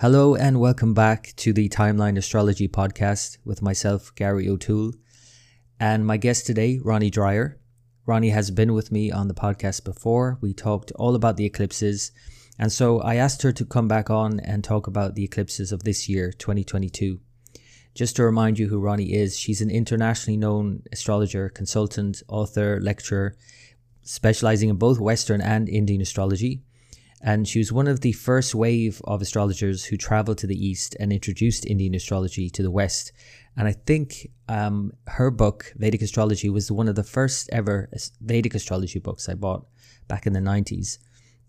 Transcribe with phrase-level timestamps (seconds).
[0.00, 4.92] Hello and welcome back to the Timeline Astrology podcast with myself, Gary O'Toole,
[5.80, 7.58] and my guest today, Ronnie Dreyer.
[8.06, 10.38] Ronnie has been with me on the podcast before.
[10.40, 12.12] We talked all about the eclipses,
[12.60, 15.82] and so I asked her to come back on and talk about the eclipses of
[15.82, 17.18] this year, 2022.
[17.92, 23.34] Just to remind you who Ronnie is, she's an internationally known astrologer, consultant, author, lecturer,
[24.02, 26.62] specializing in both Western and Indian astrology
[27.20, 30.96] and she was one of the first wave of astrologers who traveled to the east
[31.00, 33.12] and introduced Indian astrology to the west.
[33.56, 37.90] And I think um, her book, Vedic Astrology, was one of the first ever
[38.20, 39.66] Vedic astrology books I bought
[40.06, 40.98] back in the 90s,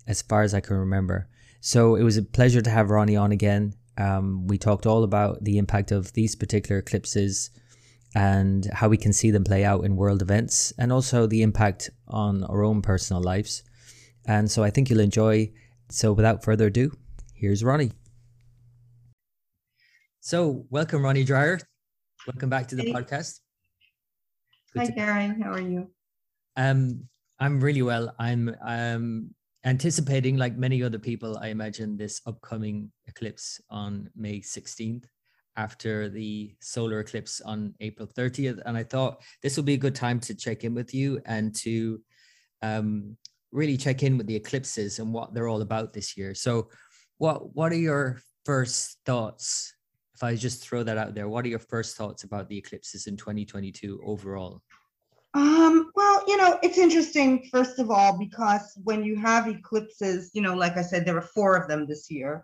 [0.08, 1.28] as far as I can remember.
[1.62, 3.76] So it was a pleasure to have Ronnie on again.
[3.98, 7.52] Um, we talked all about the impact of these particular eclipses
[8.16, 11.92] and how we can see them play out in world events, and also the impact
[12.08, 13.62] on our own personal lives.
[14.30, 15.52] And so I think you'll enjoy.
[15.90, 16.92] So without further ado,
[17.34, 17.92] here's Ronnie.
[20.20, 21.60] So welcome, Ronnie Dreyer.
[22.28, 22.94] Welcome back to the hey.
[22.94, 23.40] podcast.
[24.74, 25.42] Good Hi, to- Karen.
[25.42, 25.90] How are you?
[26.56, 27.08] Um,
[27.40, 28.14] I'm really well.
[28.20, 29.32] I'm um
[29.66, 35.06] anticipating, like many other people, I imagine, this upcoming eclipse on May 16th
[35.58, 38.62] after the solar eclipse on April 30th.
[38.68, 41.56] And I thought this would be a good time to check in with you and
[41.56, 42.00] to
[42.62, 43.18] um,
[43.52, 46.34] really check in with the eclipses and what they're all about this year.
[46.34, 46.70] So,
[47.18, 49.74] what what are your first thoughts?
[50.16, 53.08] If I just throw that out there, what are your first thoughts about the eclipses
[53.08, 54.62] in 2022 overall?
[55.34, 60.42] Um, well, you know, it's interesting, first of all, because when you have eclipses, you
[60.42, 62.44] know, like I said, there are four of them this year.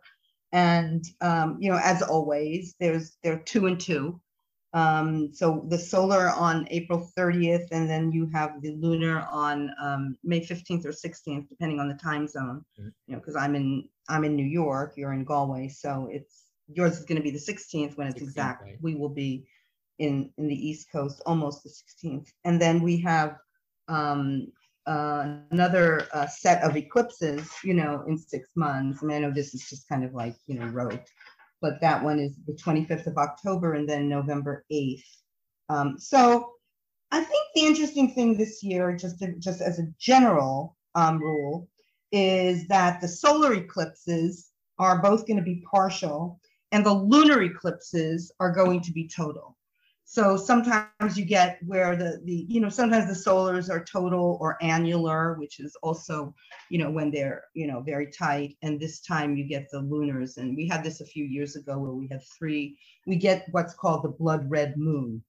[0.51, 4.21] And um, you know, as always, there's there are two and two.
[4.75, 10.17] Um, so the solar on April 30th, and then you have the lunar on um,
[10.21, 12.65] May 15th or 16th, depending on the time zone.
[12.77, 12.89] Mm-hmm.
[13.07, 16.99] You know, because I'm in I'm in New York, you're in Galway, so it's yours
[16.99, 18.63] is going to be the 16th when it's 16th, exact.
[18.63, 18.77] Right.
[18.81, 19.47] We will be
[19.97, 23.37] in in the East Coast almost the 16th, and then we have
[23.87, 24.51] um,
[24.85, 27.49] uh, another uh, set of eclipses.
[27.63, 28.99] You know, in six months.
[29.01, 30.99] I mean, I know this is just kind of like you know rote
[31.61, 35.03] but that one is the 25th of October and then November 8th.
[35.69, 36.51] Um, so
[37.11, 41.67] I think the interesting thing this year, just, to, just as a general um, rule,
[42.11, 46.39] is that the solar eclipses are both going to be partial
[46.71, 49.57] and the lunar eclipses are going to be total.
[50.07, 54.55] So sometimes you get where the, the, you know, sometimes the solars are total or
[54.61, 56.33] annular, which is also,
[56.69, 58.55] you know, when they're, you know, very tight.
[58.61, 60.37] And this time you get the lunars.
[60.37, 62.77] And we had this a few years ago where we had three,
[63.07, 65.23] we get what's called the blood red moon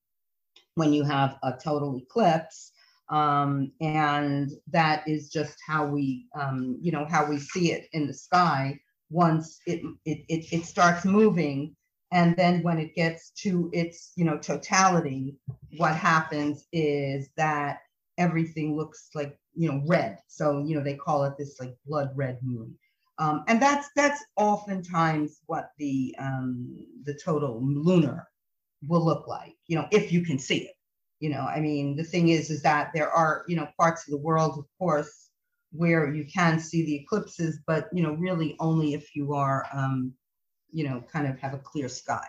[0.74, 2.72] when you have a total eclipse.
[3.08, 8.06] Um, and that is just how we, um, you know, how we see it in
[8.06, 11.75] the sky once it, it, it, it starts moving
[12.12, 15.36] and then when it gets to its you know totality
[15.76, 17.80] what happens is that
[18.18, 20.18] everything looks like you know red.
[20.28, 22.74] So you know they call it this like blood red moon.
[23.18, 28.28] Um, and that's that's oftentimes what the um, the total lunar
[28.86, 30.72] will look like you know if you can see it.
[31.20, 34.10] You know i mean the thing is is that there are you know parts of
[34.12, 35.30] the world of course
[35.72, 40.12] where you can see the eclipses but you know really only if you are um,
[40.70, 42.26] you know, kind of have a clear sky.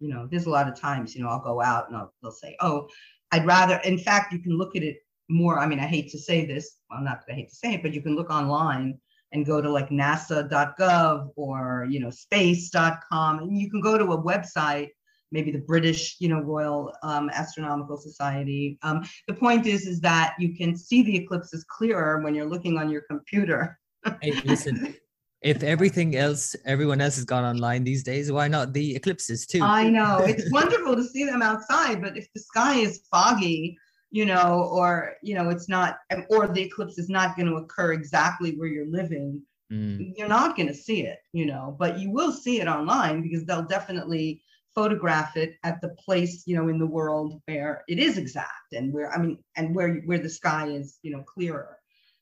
[0.00, 2.30] You know, there's a lot of times, you know, I'll go out and I'll, they'll
[2.30, 2.88] say, oh,
[3.32, 5.58] I'd rather, in fact, you can look at it more.
[5.58, 7.82] I mean, I hate to say this, well, not going to hate to say it,
[7.82, 8.98] but you can look online
[9.32, 13.38] and go to like nasa.gov or, you know, space.com.
[13.40, 14.88] And you can go to a website,
[15.32, 18.78] maybe the British, you know, Royal um, Astronomical Society.
[18.82, 22.78] Um, the point is, is that you can see the eclipses clearer when you're looking
[22.78, 23.78] on your computer.
[24.22, 24.94] hey, listen,
[25.42, 29.62] if everything else, everyone else has gone online these days, why not the eclipses too?
[29.62, 33.78] I know it's wonderful to see them outside, but if the sky is foggy,
[34.10, 35.98] you know, or you know, it's not,
[36.30, 40.12] or the eclipse is not going to occur exactly where you're living, mm.
[40.16, 41.76] you're not going to see it, you know.
[41.78, 44.42] But you will see it online because they'll definitely
[44.74, 48.92] photograph it at the place, you know, in the world where it is exact and
[48.92, 51.78] where I mean, and where where the sky is, you know, clearer.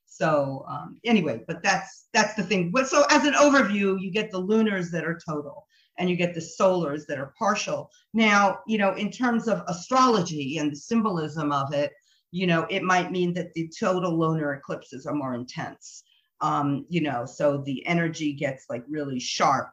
[0.07, 2.71] So um, anyway, but that's that's the thing.
[2.71, 5.67] But so as an overview, you get the lunars that are total
[5.97, 7.91] and you get the solars that are partial.
[8.13, 11.91] Now, you know, in terms of astrology and the symbolism of it,
[12.31, 16.03] you know, it might mean that the total lunar eclipses are more intense.
[16.41, 19.69] Um, you know, so the energy gets like really sharp.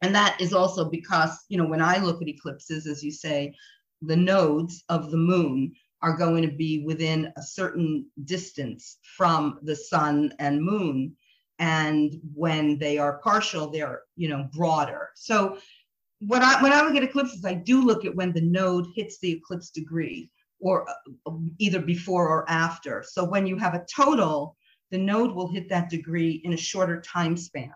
[0.00, 3.54] And that is also because, you know, when I look at eclipses, as you say,
[4.00, 5.72] the nodes of the moon
[6.02, 11.16] are going to be within a certain distance from the sun and moon.
[11.58, 15.10] and when they are partial, they're you know broader.
[15.14, 15.58] So
[16.26, 19.18] when I when I look at eclipses, I do look at when the node hits
[19.18, 23.04] the eclipse degree, or uh, either before or after.
[23.06, 24.56] So when you have a total,
[24.90, 27.72] the node will hit that degree in a shorter time span.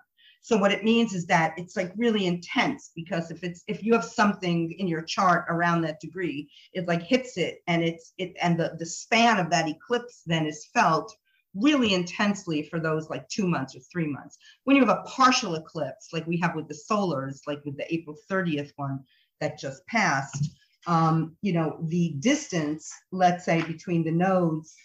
[0.46, 3.92] So what it means is that it's like really intense because if it's if you
[3.94, 8.36] have something in your chart around that degree, it like hits it and it's it
[8.40, 11.12] and the, the span of that eclipse then is felt
[11.56, 14.38] really intensely for those like two months or three months.
[14.62, 17.92] When you have a partial eclipse, like we have with the solars, like with the
[17.92, 19.00] April 30th one
[19.40, 20.50] that just passed,
[20.86, 24.76] um, you know, the distance, let's say, between the nodes,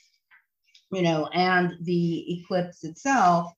[0.91, 3.53] you know, and the eclipse itself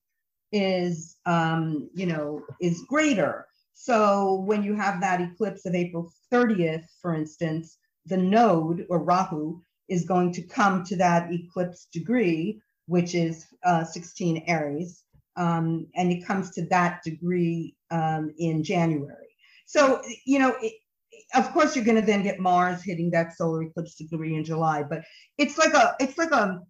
[0.54, 3.48] is, um, you know, is greater.
[3.74, 9.60] So when you have that eclipse of April 30th, for instance, the node or Rahu
[9.90, 15.04] is going to come to that eclipse degree, which is uh, 16 Aries,
[15.36, 19.36] um, and it comes to that degree um, in January.
[19.66, 20.74] So, you know, it,
[21.36, 24.84] of course you're going to then get Mars hitting that solar eclipse degree in July,
[24.84, 25.04] but
[25.38, 26.62] it's like a, it's like a,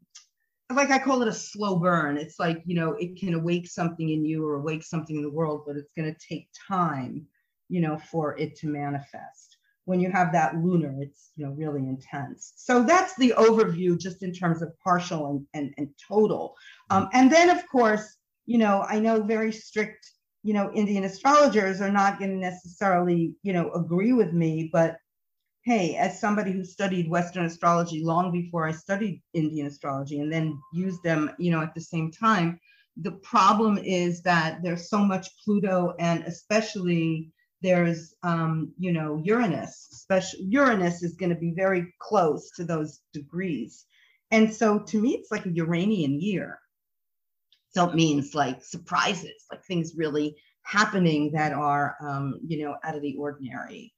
[0.72, 2.18] like I call it a slow burn.
[2.18, 5.30] It's like, you know, it can awake something in you or awake something in the
[5.30, 7.26] world, but it's going to take time,
[7.70, 9.58] you know, for it to manifest.
[9.86, 12.54] When you have that lunar, it's, you know, really intense.
[12.56, 16.56] So that's the overview just in terms of partial and, and, and total.
[16.90, 18.16] Um, and then, of course,
[18.46, 20.10] you know, I know very strict,
[20.44, 24.98] you know, Indian astrologers are not going to necessarily, you know, agree with me, but
[25.64, 30.60] hey, as somebody who studied Western astrology long before I studied Indian astrology and then
[30.74, 32.60] used them, you know, at the same time,
[32.98, 37.32] the problem is that there's so much Pluto and especially
[37.62, 39.88] there's, um, you know, Uranus.
[39.92, 43.86] Special Uranus is going to be very close to those degrees.
[44.32, 46.60] And so to me, it's like a Uranian year.
[47.70, 52.96] So it means like surprises, like things really happening that are, um, you know, out
[52.96, 53.94] of the ordinary.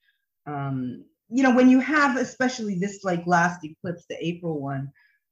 [0.46, 4.92] Um, you know, when you have especially this like last eclipse, the April one,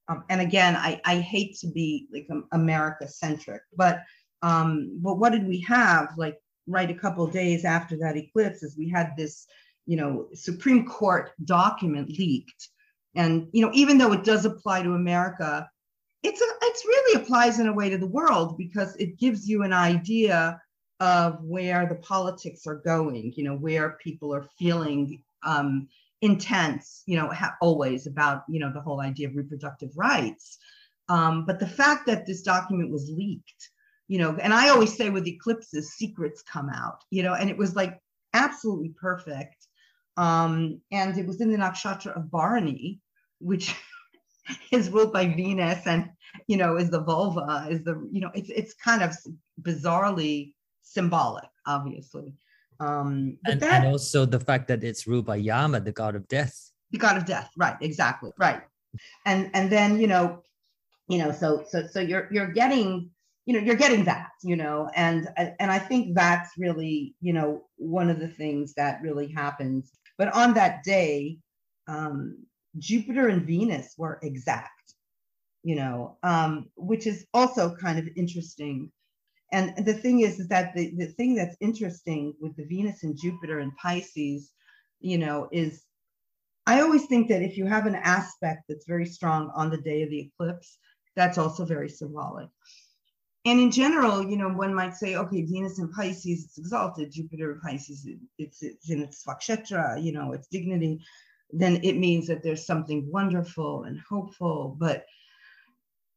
[0.09, 4.03] um, and again, I, I hate to be like America centric, but
[4.41, 6.37] um, but what did we have like
[6.67, 8.63] right a couple days after that eclipse?
[8.63, 9.47] Is we had this,
[9.85, 12.69] you know, Supreme Court document leaked,
[13.15, 15.69] and you know, even though it does apply to America,
[16.23, 19.63] it's a, it's really applies in a way to the world because it gives you
[19.63, 20.59] an idea
[20.99, 23.31] of where the politics are going.
[23.37, 25.87] You know, where people are feeling um,
[26.21, 30.57] intense, you know, ha- always about, you know, the whole idea of reproductive rights.
[31.09, 33.69] Um, but the fact that this document was leaked,
[34.07, 37.57] you know, and I always say with eclipses, secrets come out, you know, and it
[37.57, 37.99] was like
[38.33, 39.67] absolutely perfect.
[40.15, 42.99] Um, and it was in the nakshatra of Bharani,
[43.39, 43.75] which
[44.71, 46.09] is ruled by Venus and,
[46.47, 49.15] you know, is the vulva, is the, you know, it's, it's kind of
[49.61, 50.53] bizarrely
[50.83, 52.33] symbolic, obviously.
[52.79, 56.27] Um, and, that, and also the fact that it's ruled by Yama, the god of
[56.27, 56.71] death.
[56.91, 57.75] The god of death, right?
[57.81, 58.61] Exactly, right.
[59.25, 60.43] And and then you know,
[61.07, 63.09] you know, so so so you're you're getting
[63.45, 67.63] you know you're getting that you know and and i think that's really you know
[67.75, 71.37] one of the things that really happens but on that day
[71.87, 72.37] um
[72.77, 74.93] jupiter and venus were exact
[75.63, 78.91] you know um which is also kind of interesting
[79.53, 83.17] and the thing is, is that the, the thing that's interesting with the Venus and
[83.17, 84.51] Jupiter and Pisces,
[84.99, 85.83] you know, is
[86.65, 90.01] I always think that if you have an aspect that's very strong on the day
[90.01, 90.77] of the eclipse,
[91.15, 92.49] that's also very symbolic.
[93.45, 97.51] And in general, you know, one might say, okay, Venus in Pisces, it's exalted, Jupiter
[97.51, 98.07] in Pisces,
[98.39, 100.99] it's, it's in its svakshetra, you know, its dignity,
[101.51, 104.75] then it means that there's something wonderful and hopeful.
[104.79, 105.05] But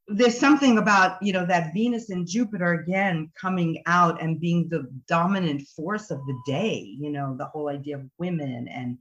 [0.09, 4.89] there's something about you know that venus and jupiter again coming out and being the
[5.09, 8.99] dominant force of the day you know the whole idea of women and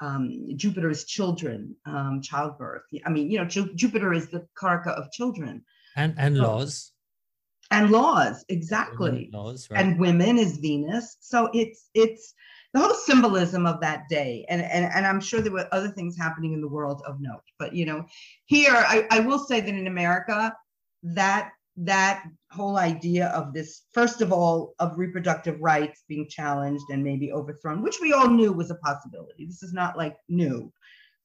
[0.00, 2.82] um, jupiter's children um, childbirth.
[3.04, 5.64] I mean you know Ju- jupiter is the karaka of children.
[5.96, 6.92] And and laws.
[7.70, 9.30] And laws exactly.
[9.32, 9.80] Laws, right.
[9.80, 11.16] and women is venus.
[11.20, 12.34] So it's it's
[12.76, 16.16] the whole symbolism of that day and, and and i'm sure there were other things
[16.16, 18.04] happening in the world of note but you know
[18.44, 20.54] here i, I will say that in america
[21.02, 27.02] that that whole idea of this first of all of reproductive rights being challenged and
[27.02, 29.44] maybe overthrown which we all knew was a possibility.
[29.44, 30.72] This is not like new.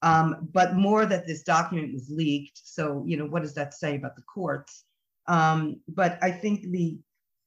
[0.02, 3.96] Um, but more that this document was leaked so you know what does that say
[3.96, 4.84] about the courts?
[5.28, 6.98] Um, but i think the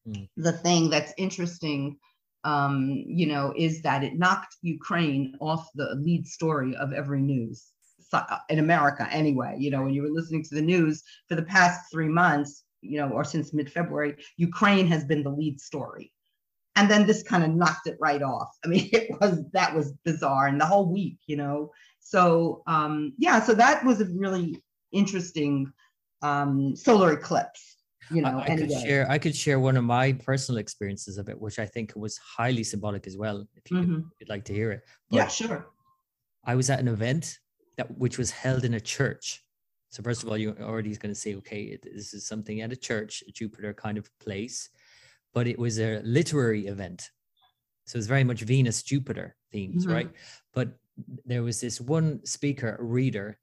[0.08, 0.28] mm.
[0.36, 1.98] the thing that's interesting
[2.44, 7.72] um, you know, is that it knocked Ukraine off the lead story of every news
[8.12, 9.56] uh, in America anyway.
[9.58, 12.98] You know, when you were listening to the news for the past three months, you
[12.98, 16.12] know, or since mid-February, Ukraine has been the lead story.
[16.76, 18.50] And then this kind of knocked it right off.
[18.64, 21.70] I mean, it was that was bizarre, and the whole week, you know.
[22.00, 25.72] So um, yeah, so that was a really interesting
[26.22, 27.73] um, solar eclipse.
[28.10, 29.10] You know, I, I could share.
[29.10, 32.64] I could share one of my personal experiences of it, which I think was highly
[32.64, 33.46] symbolic as well.
[33.54, 34.00] If you mm-hmm.
[34.18, 34.82] would like to hear it.
[35.10, 35.66] But yeah, sure.
[36.44, 37.38] I was at an event
[37.76, 39.42] that which was held in a church.
[39.88, 42.76] So first of all, you're already going to say, okay, this is something at a
[42.76, 44.68] church, a Jupiter kind of place,
[45.32, 47.10] but it was a literary event.
[47.86, 49.94] So it's very much Venus Jupiter themes, mm-hmm.
[49.94, 50.10] right?
[50.52, 50.70] But
[51.24, 53.38] there was this one speaker, a reader,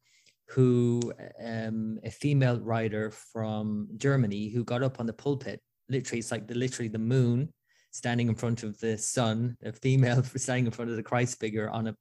[0.52, 5.62] who um, a female writer from Germany who got up on the pulpit.
[5.88, 7.54] Literally, it's like the literally the moon
[7.92, 11.70] standing in front of the sun, a female standing in front of the Christ figure
[11.70, 11.96] on a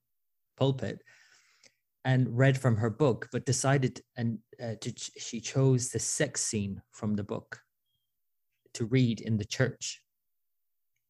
[0.57, 1.00] pulpit,
[2.04, 6.83] and read from her book, but decided and uh, to, she chose the sex scene
[6.90, 7.61] from the book
[8.75, 10.02] to read in the church.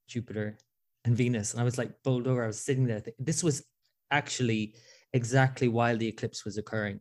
[0.09, 0.59] Jupiter
[1.04, 2.44] and Venus, and I was like bowled over.
[2.44, 3.02] I was sitting there.
[3.18, 3.62] This was
[4.11, 4.75] actually
[5.14, 7.00] exactly while the eclipse was occurring.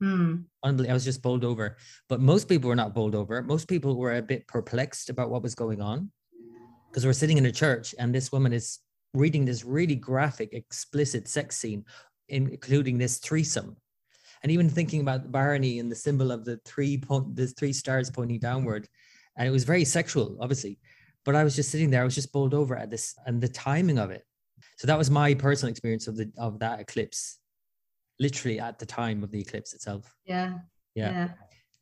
[0.00, 0.36] Hmm.
[0.62, 0.90] Unbelievable.
[0.90, 1.76] I was just bowled over.
[2.08, 3.42] But most people were not bowled over.
[3.42, 6.10] Most people were a bit perplexed about what was going on
[6.88, 8.80] because we're sitting in a church and this woman is
[9.14, 11.84] reading this really graphic, explicit sex scene,
[12.28, 13.76] including this threesome.
[14.42, 18.10] And even thinking about Bharani and the symbol of the three point, the three stars
[18.10, 18.86] pointing downward,
[19.36, 20.78] and it was very sexual, obviously.
[21.24, 23.48] But I was just sitting there, I was just bowled over at this and the
[23.48, 24.24] timing of it.
[24.76, 27.38] So that was my personal experience of the of that eclipse
[28.18, 30.14] literally at the time of the eclipse itself.
[30.24, 30.58] Yeah.
[30.94, 31.10] Yeah.
[31.10, 31.28] yeah.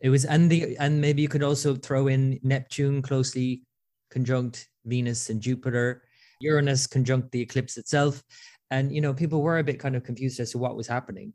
[0.00, 3.62] It was and the and maybe you could also throw in Neptune closely
[4.10, 6.02] conjunct Venus and Jupiter,
[6.40, 8.22] Uranus conjunct the eclipse itself.
[8.70, 11.32] And you know, people were a bit kind of confused as to what was happening.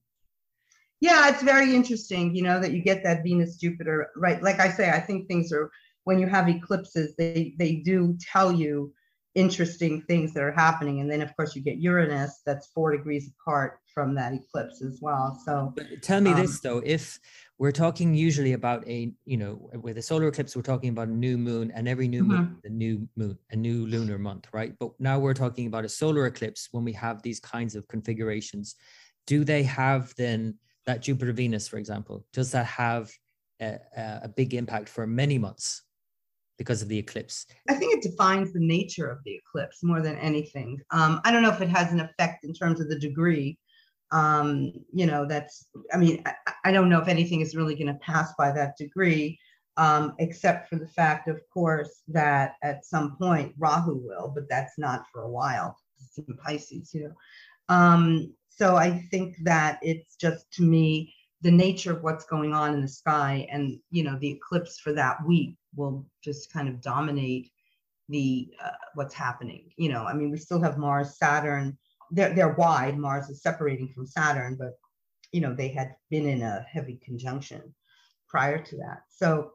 [1.01, 4.43] Yeah, it's very interesting, you know, that you get that Venus Jupiter, right?
[4.43, 5.71] Like I say, I think things are
[6.03, 8.93] when you have eclipses, they they do tell you
[9.35, 10.99] interesting things that are happening.
[11.01, 14.99] And then, of course, you get Uranus that's four degrees apart from that eclipse as
[15.01, 15.39] well.
[15.45, 17.19] So, but tell me um, this though: if
[17.57, 21.13] we're talking usually about a, you know, with a solar eclipse, we're talking about a
[21.13, 22.35] new moon, and every new mm-hmm.
[22.35, 24.73] moon, the new moon, a new lunar month, right?
[24.79, 28.75] But now we're talking about a solar eclipse when we have these kinds of configurations.
[29.27, 30.55] Do they have then
[30.85, 32.25] that Jupiter Venus, for example?
[32.33, 33.11] Does that have
[33.61, 35.83] a, a big impact for many months?
[36.59, 37.47] Because of the eclipse?
[37.67, 40.79] I think it defines the nature of the eclipse more than anything.
[40.91, 43.57] Um, I don't know if it has an effect in terms of the degree.
[44.11, 46.33] Um, you know, that's, I mean, I,
[46.65, 49.39] I, don't know if anything is really going to pass by that degree,
[49.77, 54.79] um, except for the fact, of course, that at some point Rahu will, but that's
[54.79, 55.77] not for a while.
[55.99, 57.13] It's in Pisces, you know.
[57.69, 62.73] Um, so I think that it's just to me the nature of what's going on
[62.73, 66.81] in the sky and you know the eclipse for that week will just kind of
[66.81, 67.51] dominate
[68.09, 69.71] the uh, what's happening.
[69.77, 71.77] You know, I mean, we still have Mars, Saturn.
[72.11, 72.97] They're they're wide.
[72.97, 74.73] Mars is separating from Saturn, but
[75.31, 77.61] you know they had been in a heavy conjunction
[78.27, 79.03] prior to that.
[79.09, 79.51] So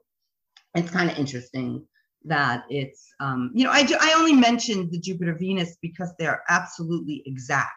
[0.74, 1.86] it's kind of interesting
[2.24, 7.22] that it's um, you know I I only mentioned the Jupiter Venus because they're absolutely
[7.26, 7.72] exact.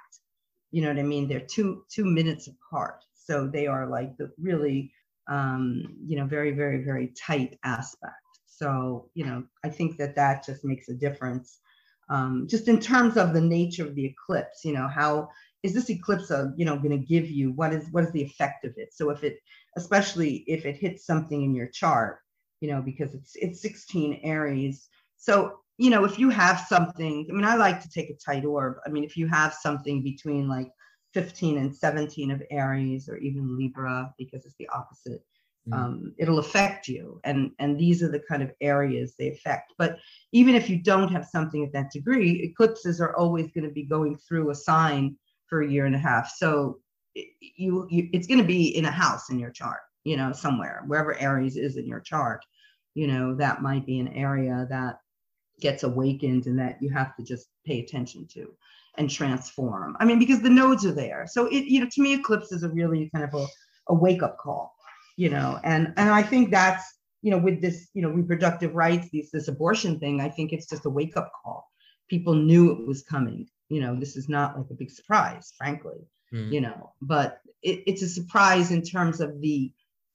[0.71, 1.27] You know what I mean?
[1.27, 4.91] They're two two minutes apart, so they are like the really
[5.27, 8.26] um, you know very very very tight aspect.
[8.57, 11.59] So, you know, I think that that just makes a difference.
[12.09, 15.29] Um, just in terms of the nature of the eclipse, you know, how
[15.61, 18.23] is this eclipse, uh, you know, going to give you what is what is the
[18.23, 18.93] effect of it?
[18.93, 19.37] So if it,
[19.75, 22.17] especially if it hits something in your chart,
[22.61, 24.89] you know, because it's it's 16 Aries.
[25.17, 28.45] So you know, if you have something, I mean, I like to take a tight
[28.45, 28.77] orb.
[28.87, 30.71] I mean, if you have something between like
[31.13, 35.23] 15 and 17 of Aries or even Libra, because it's the opposite.
[35.71, 37.19] Um, it'll affect you.
[37.23, 39.73] And and these are the kind of areas they affect.
[39.77, 39.97] But
[40.31, 43.83] even if you don't have something at that degree eclipses are always going to be
[43.83, 46.29] going through a sign for a year and a half.
[46.35, 46.79] So
[47.15, 50.83] you, you it's going to be in a house in your chart you know somewhere
[50.85, 52.45] wherever aries is in your chart
[52.93, 54.99] you know that might be an area that
[55.59, 58.53] gets awakened and that you have to just pay attention to
[58.97, 59.95] and transform.
[59.99, 61.27] I mean because the nodes are there.
[61.29, 63.45] So it you know to me eclipses are really kind of a,
[63.89, 64.73] a wake up call
[65.17, 66.83] you know, and and I think that's
[67.21, 70.69] you know with this you know reproductive rights, this this abortion thing, I think it's
[70.69, 71.69] just a wake up call.
[72.07, 73.47] People knew it was coming.
[73.67, 76.07] You know, this is not like a big surprise, frankly.
[76.33, 76.51] Mm.
[76.53, 79.71] You know, but it, it's a surprise in terms of the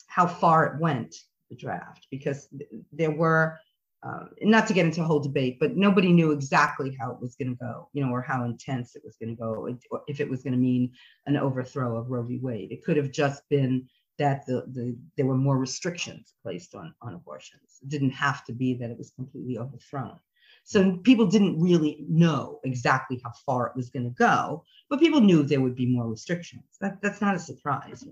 [0.06, 1.14] how far it went
[1.50, 2.48] the draft because
[2.92, 3.58] there were
[4.02, 7.36] uh, not to get into a whole debate, but nobody knew exactly how it was
[7.36, 9.76] going to go, you know, or how intense it was going to go,
[10.08, 10.92] if it was going to mean
[11.26, 12.38] an overthrow of Roe v.
[12.42, 12.72] Wade.
[12.72, 13.88] It could have just been
[14.22, 17.78] that the, the there were more restrictions placed on, on abortions.
[17.82, 20.18] It didn't have to be that it was completely overthrown.
[20.64, 25.20] So people didn't really know exactly how far it was going to go, but people
[25.20, 26.64] knew there would be more restrictions.
[26.80, 28.04] That, that's not a surprise.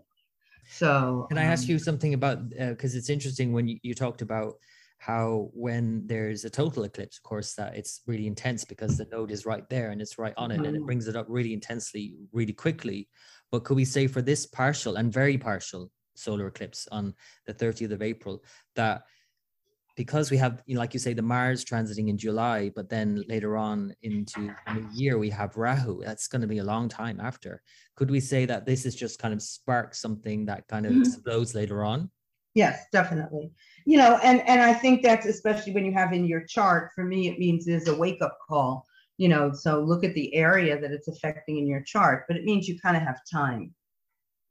[0.68, 3.94] So, can I ask um, you something about because uh, it's interesting when you, you
[3.94, 4.54] talked about
[4.98, 9.30] how when there's a total eclipse, of course, that it's really intense because the node
[9.30, 10.84] is right there and it's right on it and it mm-hmm.
[10.84, 13.08] brings it up really intensely, really quickly.
[13.50, 15.90] But could we say for this partial and very partial
[16.20, 17.14] solar eclipse on
[17.46, 18.42] the 30th of April
[18.76, 19.02] that
[19.96, 23.22] because we have, you know, like you say, the Mars transiting in July, but then
[23.28, 26.02] later on into the new year, we have Rahu.
[26.02, 27.60] That's going to be a long time after.
[27.96, 31.02] Could we say that this is just kind of sparks something that kind of mm-hmm.
[31.02, 32.10] explodes later on?
[32.54, 33.50] Yes, definitely.
[33.84, 36.90] You know, and and I think that's especially when you have in your chart.
[36.94, 38.86] For me, it means there's a wake up call.
[39.18, 42.44] You know, so look at the area that it's affecting in your chart, but it
[42.44, 43.74] means you kind of have time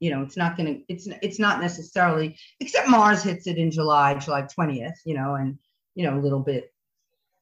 [0.00, 3.70] you know it's not going to it's it's not necessarily except mars hits it in
[3.70, 5.58] july july 20th you know and
[5.94, 6.72] you know a little bit.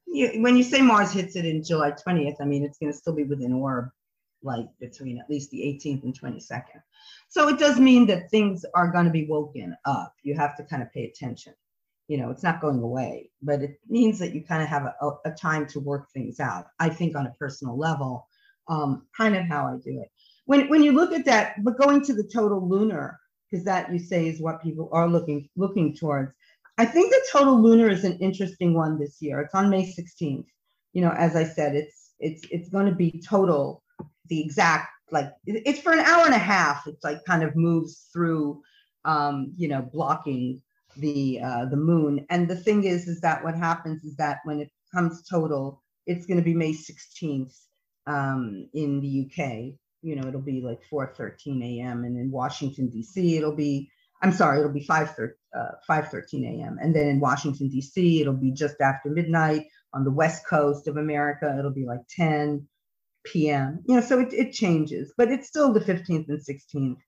[0.07, 2.99] You, when you say mars hits it in july 20th i mean it's going to
[2.99, 3.91] still be within orb
[4.43, 6.83] like between at least the 18th and 22nd
[7.29, 10.15] so it does mean that things are going to be woken up.
[10.23, 11.53] You have to kind of pay attention.
[12.07, 15.11] You know it's not going away but it means that you kind of have a,
[15.27, 18.27] a time to work things out i think on a personal level
[18.69, 20.11] um, kind of how i do it
[20.49, 23.99] when when you look at that, but going to the total lunar, because that you
[23.99, 26.33] say is what people are looking looking towards.
[26.79, 29.41] I think the total lunar is an interesting one this year.
[29.41, 30.47] It's on May 16th.
[30.95, 33.83] You know, as I said, it's it's it's going to be total,
[34.31, 36.87] the exact like it's for an hour and a half.
[36.87, 38.63] It's like kind of moves through,
[39.05, 40.63] um, you know, blocking
[40.97, 42.25] the uh, the moon.
[42.31, 46.25] And the thing is, is that what happens is that when it comes total, it's
[46.25, 47.55] going to be May 16th
[48.07, 52.05] um, in the UK you know, it'll be like 4:13 a.m.
[52.05, 53.37] and in Washington D.C.
[53.37, 53.91] it'll be
[54.23, 56.79] I'm sorry, it'll be 5 uh, 5:13 a.m.
[56.81, 58.21] and then in Washington D.C.
[58.21, 59.67] it'll be just after midnight.
[59.95, 62.69] On the west coast of America, it'll be like 10
[63.25, 63.83] p.m.
[63.87, 66.99] You know, so it, it changes, but it's still the 15th and 16th.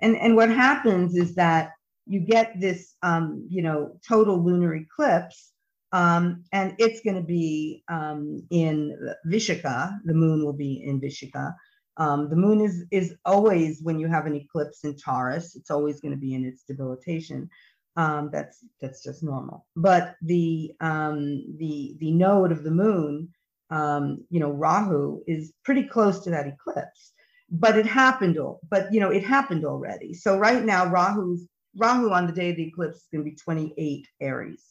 [0.00, 1.72] And and what happens is that
[2.06, 5.52] you get this um, you know total lunar eclipse
[5.92, 8.96] um, and it's going to be um, in
[9.26, 9.98] Vishaka.
[10.04, 11.54] The moon will be in Vishaka,
[12.00, 16.00] um, the moon is is always when you have an eclipse in Taurus, it's always
[16.00, 17.50] going to be in its debilitation.
[17.96, 19.66] Um, that's that's just normal.
[19.76, 23.28] But the um, the the node of the moon,
[23.68, 27.12] um, you know, Rahu is pretty close to that eclipse.
[27.50, 30.14] But it happened, All, but you know, it happened already.
[30.14, 33.36] So right now, Rahu's Rahu on the day of the eclipse is going to be
[33.36, 34.64] 28 Aries,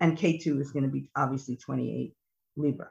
[0.00, 2.12] and Ketu is going to be obviously 28
[2.56, 2.90] Libra.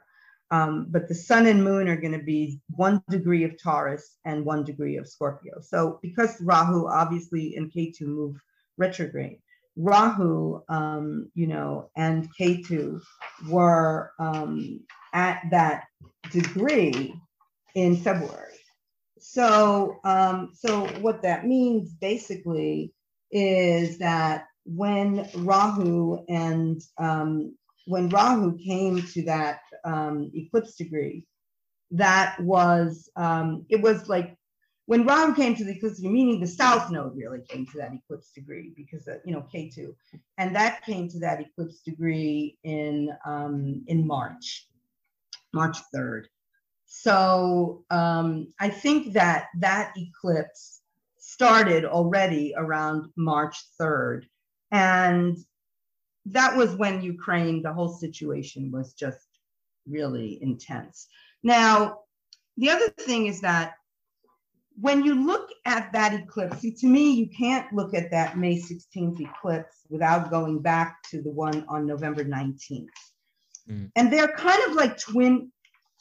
[0.51, 4.45] Um, but the sun and moon are going to be one degree of Taurus and
[4.45, 5.61] one degree of Scorpio.
[5.61, 8.35] So because Rahu obviously and Ketu move
[8.77, 9.39] retrograde,
[9.75, 12.99] Rahu, um, you know, and Ketu
[13.47, 14.81] were um,
[15.13, 15.85] at that
[16.31, 17.13] degree
[17.75, 18.57] in February.
[19.19, 22.93] So, um, so what that means basically
[23.31, 27.55] is that when Rahu and um,
[27.89, 31.25] when Rahu came to that um, eclipse degree,
[31.91, 34.37] that was um, it was like
[34.85, 37.91] when Rahu came to the eclipse degree, meaning the south node really came to that
[37.91, 39.95] eclipse degree because of, you know Ketu,
[40.37, 44.67] and that came to that eclipse degree in um, in March,
[45.51, 46.27] March third.
[46.85, 50.81] So um, I think that that eclipse
[51.17, 54.27] started already around March third,
[54.71, 55.37] and
[56.31, 59.27] that was when Ukraine, the whole situation was just
[59.87, 61.07] really intense.
[61.43, 61.99] Now,
[62.57, 63.73] the other thing is that
[64.79, 68.57] when you look at that eclipse, see, to me, you can't look at that May
[68.57, 72.87] 16th eclipse without going back to the one on November 19th.
[73.69, 73.91] Mm.
[73.95, 75.51] And they're kind of like twin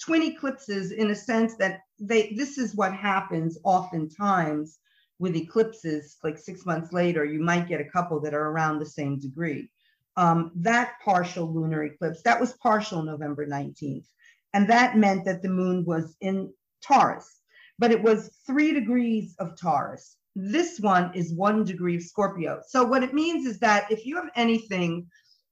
[0.00, 4.78] twin eclipses in a sense that they this is what happens oftentimes
[5.18, 8.86] with eclipses like six months later you might get a couple that are around the
[8.86, 9.68] same degree
[10.18, 14.04] um, that partial lunar eclipse, that was partial November 19th.
[14.52, 16.52] And that meant that the moon was in
[16.84, 17.40] Taurus,
[17.78, 20.16] but it was three degrees of Taurus.
[20.34, 22.60] This one is one degree of Scorpio.
[22.66, 25.06] So what it means is that if you have anything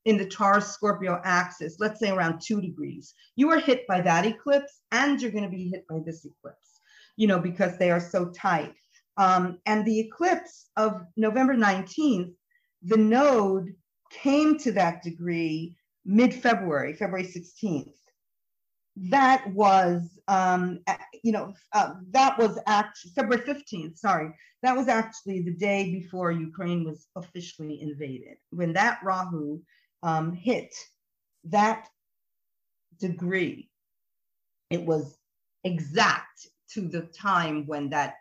[0.05, 4.27] in the Taurus Scorpio axis, let's say around two degrees, you are hit by that
[4.27, 6.81] eclipse and you're going to be hit by this eclipse,
[7.17, 8.75] you know, because they are so tight.
[9.17, 12.35] Um, and the eclipse of November 19th,
[12.83, 13.73] the node
[14.11, 17.93] came to that degree mid February, February 16th.
[18.97, 20.81] That was, um,
[21.23, 24.31] you know, uh, that was actually February 15th, sorry,
[24.63, 28.37] that was actually the day before Ukraine was officially invaded.
[28.51, 29.61] When that Rahu
[30.03, 30.75] um, hit
[31.45, 31.89] that
[32.99, 33.69] degree,
[34.71, 35.19] it was
[35.65, 38.15] exact to the time when that,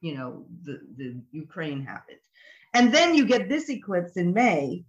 [0.00, 2.18] you know, the, the Ukraine happened.
[2.72, 4.84] And then you get this eclipse in May,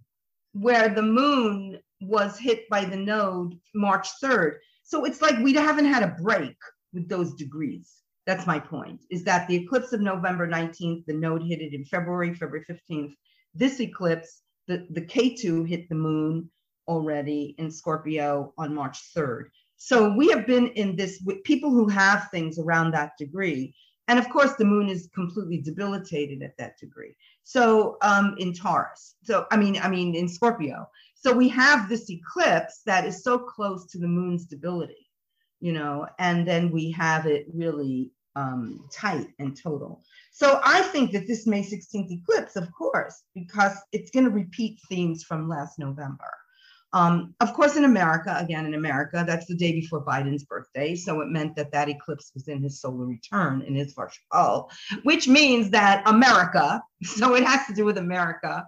[0.60, 4.56] where the moon was hit by the node March 3rd.
[4.82, 6.56] So it's like we haven't had a break
[6.92, 7.92] with those degrees.
[8.26, 11.84] That's my point, is that the eclipse of November 19th, the node hit it in
[11.84, 13.12] February, February 15th.
[13.54, 16.50] This eclipse, the, the Ketu hit the moon
[16.88, 19.44] already in Scorpio on March 3rd.
[19.76, 23.74] So we have been in this with people who have things around that degree.
[24.08, 27.16] And of course, the moon is completely debilitated at that degree.
[27.42, 30.88] So um, in Taurus, so I mean, I mean in Scorpio.
[31.14, 35.08] So we have this eclipse that is so close to the moon's debility,
[35.60, 40.04] you know, and then we have it really um, tight and total.
[40.30, 44.78] So I think that this May 16th eclipse, of course, because it's going to repeat
[44.88, 46.30] themes from last November.
[46.96, 50.94] Um, of course, in America, again, in America, that's the day before Biden's birthday.
[50.94, 54.70] So it meant that that eclipse was in his solar return in his Varshapal,
[55.02, 58.66] which means that America, so it has to do with America,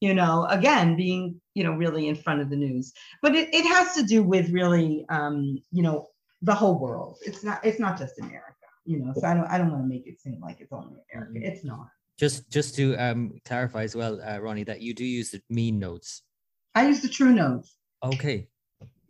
[0.00, 2.92] you know, again, being, you know, really in front of the news.
[3.22, 6.08] But it, it has to do with really, um, you know,
[6.42, 7.18] the whole world.
[7.24, 9.88] It's not, it's not just America, you know, so I don't, I don't want to
[9.88, 11.38] make it seem like it's only America.
[11.38, 11.44] Mm-hmm.
[11.44, 11.86] It's not.
[12.18, 15.78] Just, just to um, clarify as well, uh, Ronnie, that you do use the mean
[15.78, 16.24] nodes
[16.78, 17.76] I use the true nodes.
[18.04, 18.48] Okay.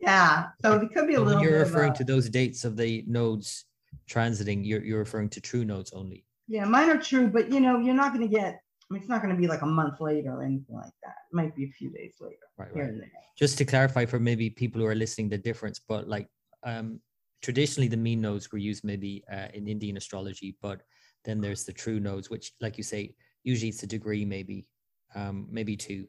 [0.00, 0.46] Yeah.
[0.62, 1.42] So it could be a little.
[1.42, 3.66] You're referring to those dates of the nodes
[4.09, 6.24] transiting, you're you're referring to true nodes only.
[6.48, 8.61] Yeah, mine are true, but you know, you're not going to get.
[8.90, 11.16] I mean, it's not going to be like a month later or anything like that.
[11.31, 12.37] It might be a few days later.
[12.57, 12.74] Right.
[12.74, 12.92] right.
[13.38, 16.26] Just to clarify for maybe people who are listening, the difference, but like
[16.64, 17.00] um,
[17.42, 20.81] traditionally the mean nodes were used maybe uh, in Indian astrology, but
[21.26, 24.66] then there's the true nodes, which, like you say, usually it's a degree, maybe,
[25.14, 26.07] um, maybe two.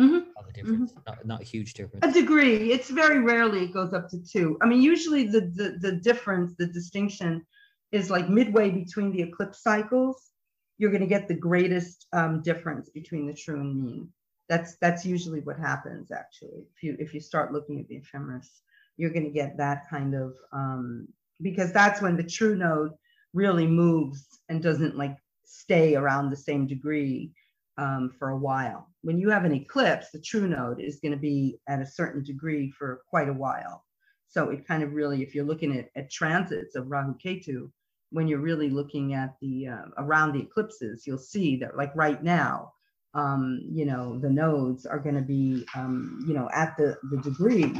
[0.00, 0.25] Mm-hmm.
[0.44, 1.00] The difference, mm-hmm.
[1.06, 2.04] not, not a huge difference.
[2.04, 2.72] A degree.
[2.72, 4.58] It's very rarely it goes up to two.
[4.60, 7.46] I mean, usually the, the the difference, the distinction,
[7.92, 10.30] is like midway between the eclipse cycles.
[10.78, 14.08] You're going to get the greatest um, difference between the true and mean.
[14.48, 16.12] That's that's usually what happens.
[16.12, 18.62] Actually, if you if you start looking at the ephemeris,
[18.96, 21.08] you're going to get that kind of um,
[21.40, 22.92] because that's when the true node
[23.32, 27.32] really moves and doesn't like stay around the same degree
[27.78, 28.88] um, for a while.
[29.06, 32.24] When you have an eclipse, the true node is going to be at a certain
[32.24, 33.84] degree for quite a while.
[34.26, 37.70] So it kind of really, if you're looking at, at transits of Rahu Ketu,
[38.10, 42.20] when you're really looking at the uh, around the eclipses, you'll see that like right
[42.24, 42.72] now,
[43.14, 47.18] um, you know, the nodes are going to be, um, you know, at the, the
[47.18, 47.72] degree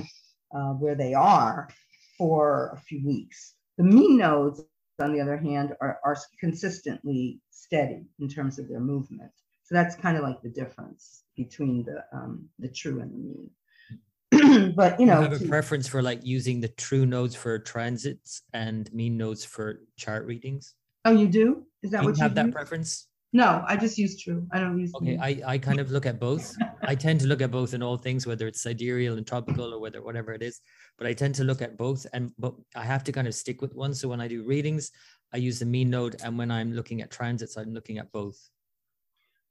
[0.55, 1.69] uh, where they are
[2.17, 3.55] for a few weeks.
[3.79, 4.62] The mean nodes,
[5.01, 9.33] on the other hand, are, are consistently steady in terms of their movement.
[9.66, 14.72] So that's kind of like the difference between the um, the true and the mean.
[14.76, 17.59] but you know, you have a to, preference for like using the true nodes for
[17.59, 20.74] transits and mean nodes for chart readings.
[21.05, 21.66] Oh, you do?
[21.83, 22.44] Is that do what you have do?
[22.44, 23.09] that preference?
[23.33, 24.46] No, I just use true.
[24.52, 24.92] I don't use.
[24.94, 26.55] Okay, I, I kind of look at both.
[26.83, 29.81] I tend to look at both in all things, whether it's sidereal and tropical or
[29.81, 30.61] whether whatever it is.
[30.96, 33.61] But I tend to look at both, and but I have to kind of stick
[33.61, 33.94] with one.
[33.94, 34.92] So when I do readings,
[35.35, 38.38] I use the mean node, and when I'm looking at transits, I'm looking at both.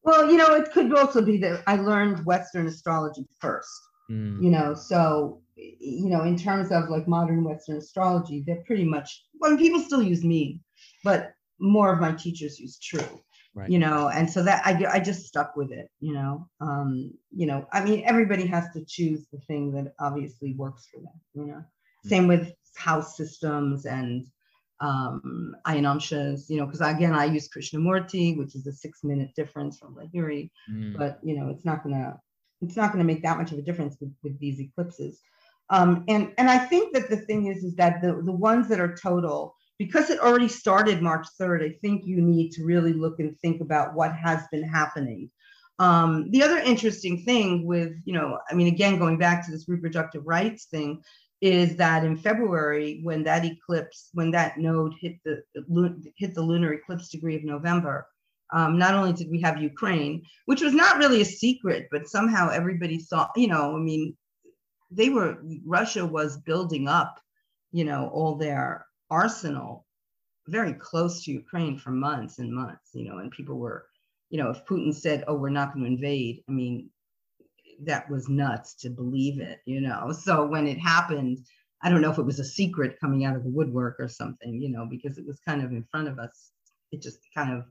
[0.06, 3.72] Well, you know, it could also be that I learned Western astrology first.
[4.10, 4.42] Mm.
[4.42, 9.26] You know, so you know, in terms of like modern Western astrology, they're pretty much
[9.40, 10.62] well, people still use me,
[11.04, 13.22] but more of my teachers use true.
[13.56, 13.70] Right.
[13.70, 15.90] You know, and so that I I just stuck with it.
[16.02, 20.54] You know, um, you know, I mean, everybody has to choose the thing that obviously
[20.54, 21.20] works for them.
[21.34, 21.64] You know,
[22.06, 22.10] mm.
[22.10, 24.28] same with house systems and
[24.80, 29.78] um, Ayanamshas, you know, because again, I use Krishnamurti, which is a six minute difference
[29.78, 30.98] from Lahiri, mm.
[30.98, 32.20] but you know, it's not gonna,
[32.62, 35.22] it's not gonna make that much of a difference with, with these eclipses.
[35.70, 38.80] Um, and and I think that the thing is, is that the the ones that
[38.80, 43.20] are total, because it already started March 3rd, I think you need to really look
[43.20, 45.32] and think about what has been happening.
[45.78, 49.68] Um, the other interesting thing with, you know, I mean, again, going back to this
[49.68, 51.02] reproductive rights thing,
[51.46, 55.44] is that in February, when that eclipse, when that node hit the
[56.18, 58.08] hit the lunar eclipse degree of November,
[58.52, 62.50] um, not only did we have Ukraine, which was not really a secret, but somehow
[62.50, 64.18] everybody thought, you know, I mean,
[64.90, 67.20] they were Russia was building up,
[67.72, 69.86] you know, all their arsenal
[70.48, 73.86] very close to Ukraine for months and months, you know, and people were,
[74.32, 76.90] you know, if Putin said, "Oh, we're not going to invade," I mean,
[77.84, 80.12] that was nuts to believe it, you know.
[80.12, 81.40] So when it happened,
[81.82, 84.62] I don't know if it was a secret coming out of the woodwork or something,
[84.62, 86.52] you know, because it was kind of in front of us.
[86.92, 87.66] It just kind of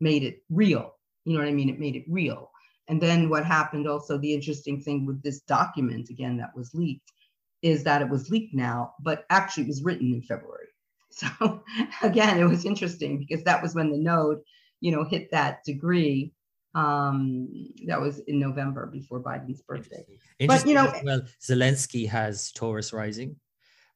[0.00, 0.94] made it real.
[1.24, 1.68] You know what I mean?
[1.68, 2.50] It made it real.
[2.88, 7.12] And then what happened also, the interesting thing with this document, again, that was leaked,
[7.62, 10.66] is that it was leaked now, but actually it was written in February.
[11.12, 11.64] So
[12.02, 14.38] again, it was interesting because that was when the node,
[14.80, 16.32] you know, hit that degree.
[16.74, 17.48] Um,
[17.86, 20.04] that was in November before Biden's birthday.
[20.46, 23.36] But you know, well, Zelensky has Taurus rising.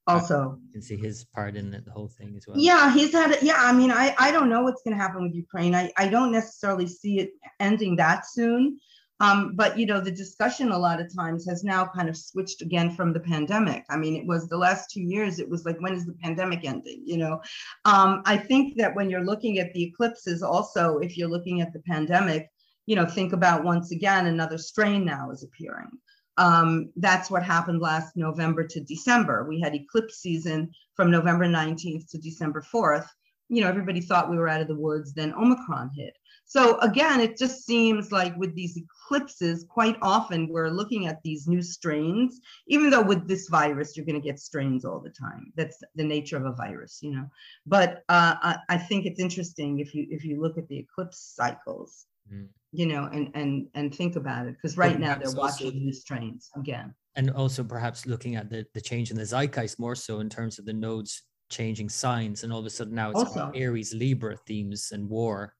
[0.06, 2.58] Also, you can see his part in the whole thing as well.
[2.58, 3.30] Yeah, he's had.
[3.30, 5.74] it Yeah, I mean, I I don't know what's going to happen with Ukraine.
[5.74, 8.78] I I don't necessarily see it ending that soon.
[9.20, 12.62] Um, but you know, the discussion a lot of times has now kind of switched
[12.62, 13.84] again from the pandemic.
[13.88, 15.38] I mean, it was the last two years.
[15.38, 17.02] It was like, when is the pandemic ending?
[17.06, 17.40] You know,
[17.84, 21.72] um, I think that when you're looking at the eclipses, also, if you're looking at
[21.72, 22.50] the pandemic,
[22.86, 25.90] you know, think about once again another strain now is appearing.
[26.36, 29.46] Um, that's what happened last November to December.
[29.48, 33.06] We had eclipse season from November 19th to December 4th.
[33.48, 35.12] You know, everybody thought we were out of the woods.
[35.12, 36.14] Then Omicron hit.
[36.46, 41.48] So again, it just seems like with these eclipses, quite often we're looking at these
[41.48, 45.52] new strains, even though with this virus, you're going to get strains all the time.
[45.56, 47.28] That's the nature of a virus, you know.
[47.66, 51.34] But uh, I, I, think it's interesting if you if you look at the eclipse
[51.34, 52.48] cycles, mm.
[52.72, 55.92] you know, and and and think about it, because right now they're watching also, new
[55.92, 56.94] strains again.
[57.16, 60.58] And also perhaps looking at the, the change in the zeitgeist more so in terms
[60.58, 64.36] of the nodes changing signs, and all of a sudden now it's also, Aries Libra
[64.46, 65.54] themes and war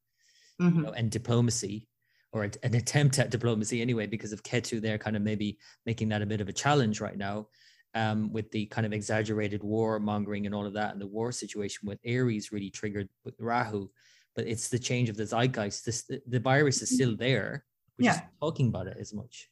[0.61, 0.77] mm-hmm.
[0.77, 1.89] you know, and diplomacy
[2.33, 6.23] or an attempt at diplomacy anyway, because of Ketu, they're kind of maybe making that
[6.23, 7.47] a bit of a challenge right now
[7.95, 11.31] um, with the kind of exaggerated war mongering and all of that, and the war
[11.31, 13.89] situation with Aries really triggered with Rahu.
[14.37, 15.85] But it's the change of the zeitgeist.
[15.85, 16.95] This the, virus is mm-hmm.
[16.95, 17.65] still there.
[17.99, 18.21] We're yeah.
[18.41, 19.49] talking about it as much.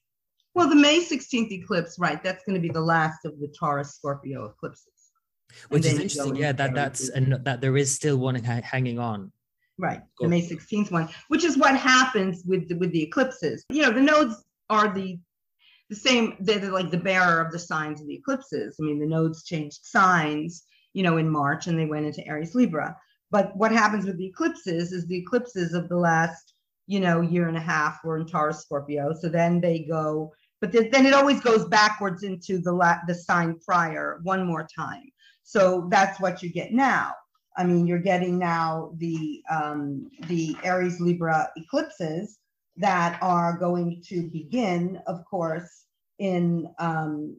[0.55, 2.23] Well, the May 16th eclipse, right?
[2.23, 4.89] That's going to be the last of the Taurus Scorpio eclipses.
[5.69, 6.53] Which is interesting, yeah.
[6.53, 9.31] That that's and that there is still one hanging on
[9.79, 13.65] Right, the May 16th one, which is what happens with the, with the eclipses.
[13.71, 15.19] You know, the nodes are the
[15.89, 16.37] the same.
[16.41, 18.77] They're like the bearer of the signs of the eclipses.
[18.79, 22.55] I mean, the nodes changed signs, you know, in March, and they went into Aries
[22.55, 22.97] Libra.
[23.33, 26.53] But what happens with the eclipses is the eclipses of the last,
[26.87, 29.15] you know, year and a half were in Taurus Scorpio.
[29.19, 33.59] So then they go, but then it always goes backwards into the la- the sign
[33.67, 35.11] prior one more time.
[35.45, 37.15] So that's what you get now.
[37.57, 42.39] I mean, you're getting now the um, the Aries Libra eclipses
[42.77, 45.87] that are going to begin, of course,
[46.19, 47.37] in um,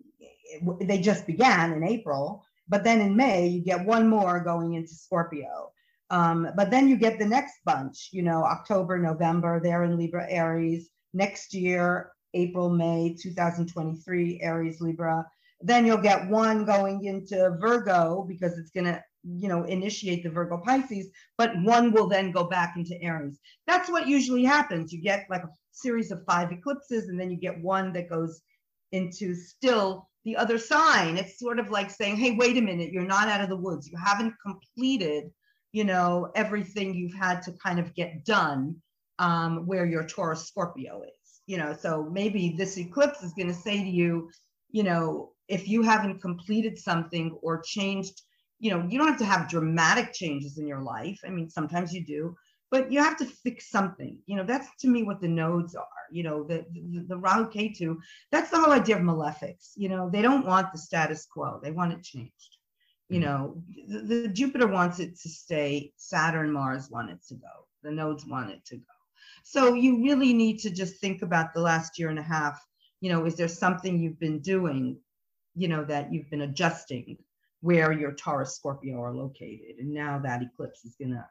[0.82, 4.93] they just began in April, but then in May you get one more going into
[4.93, 5.72] Scorpio.
[6.13, 10.28] Um, but then you get the next bunch, you know, October, November, they're in Libra,
[10.30, 10.89] Aries.
[11.12, 15.26] Next year, April, May 2023, Aries, Libra.
[15.62, 20.30] Then you'll get one going into Virgo because it's going to you know, initiate the
[20.30, 23.39] Virgo Pisces, but one will then go back into Aries.
[23.65, 24.91] That's what usually happens.
[24.91, 28.41] You get like a series of five eclipses, and then you get one that goes
[28.91, 31.17] into still the other sign.
[31.17, 33.89] It's sort of like saying, hey, wait a minute, you're not out of the woods.
[33.89, 35.32] You haven't completed,
[35.73, 38.77] you know, everything you've had to kind of get done
[39.19, 41.75] um, where your Taurus Scorpio is, you know.
[41.77, 44.29] So maybe this eclipse is going to say to you,
[44.71, 48.21] you know, if you haven't completed something or changed
[48.63, 51.19] you know, you don't have to have dramatic changes in your life.
[51.25, 52.33] I mean, sometimes you do,
[52.71, 54.17] but you have to fix something.
[54.25, 55.86] You know, that's to me what the nodes are.
[56.09, 57.99] You know, the the, the Rahu.
[58.31, 59.71] That's the whole idea of malefics.
[59.75, 61.59] You know, they don't want the status quo.
[61.62, 62.57] They want it changed.
[63.13, 63.30] You mm-hmm.
[63.30, 65.93] know, the, the Jupiter wants it to stay.
[65.97, 67.67] Saturn, Mars want it to go.
[67.84, 68.84] The nodes want it to go.
[69.43, 72.60] So you really need to just think about the last year and a half.
[73.02, 74.97] You know, is there something you've been doing?
[75.56, 77.17] You know, that you've been adjusting
[77.62, 79.78] where your Taurus Scorpio are located.
[79.80, 81.26] And now that eclipse is going to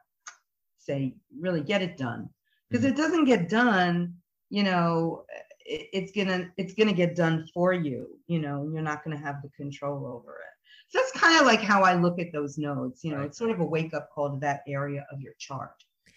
[0.77, 2.29] say, really get it done.
[2.69, 2.93] Because mm-hmm.
[2.93, 4.15] it doesn't get done,
[4.49, 5.25] you know,
[5.65, 9.41] it, it's gonna it's gonna get done for you, you know, you're not gonna have
[9.41, 10.52] the control over it.
[10.93, 13.03] That's kind of like how I look at those nodes.
[13.03, 13.25] You know, right.
[13.27, 15.71] it's sort of a wake up call to that area of your chart.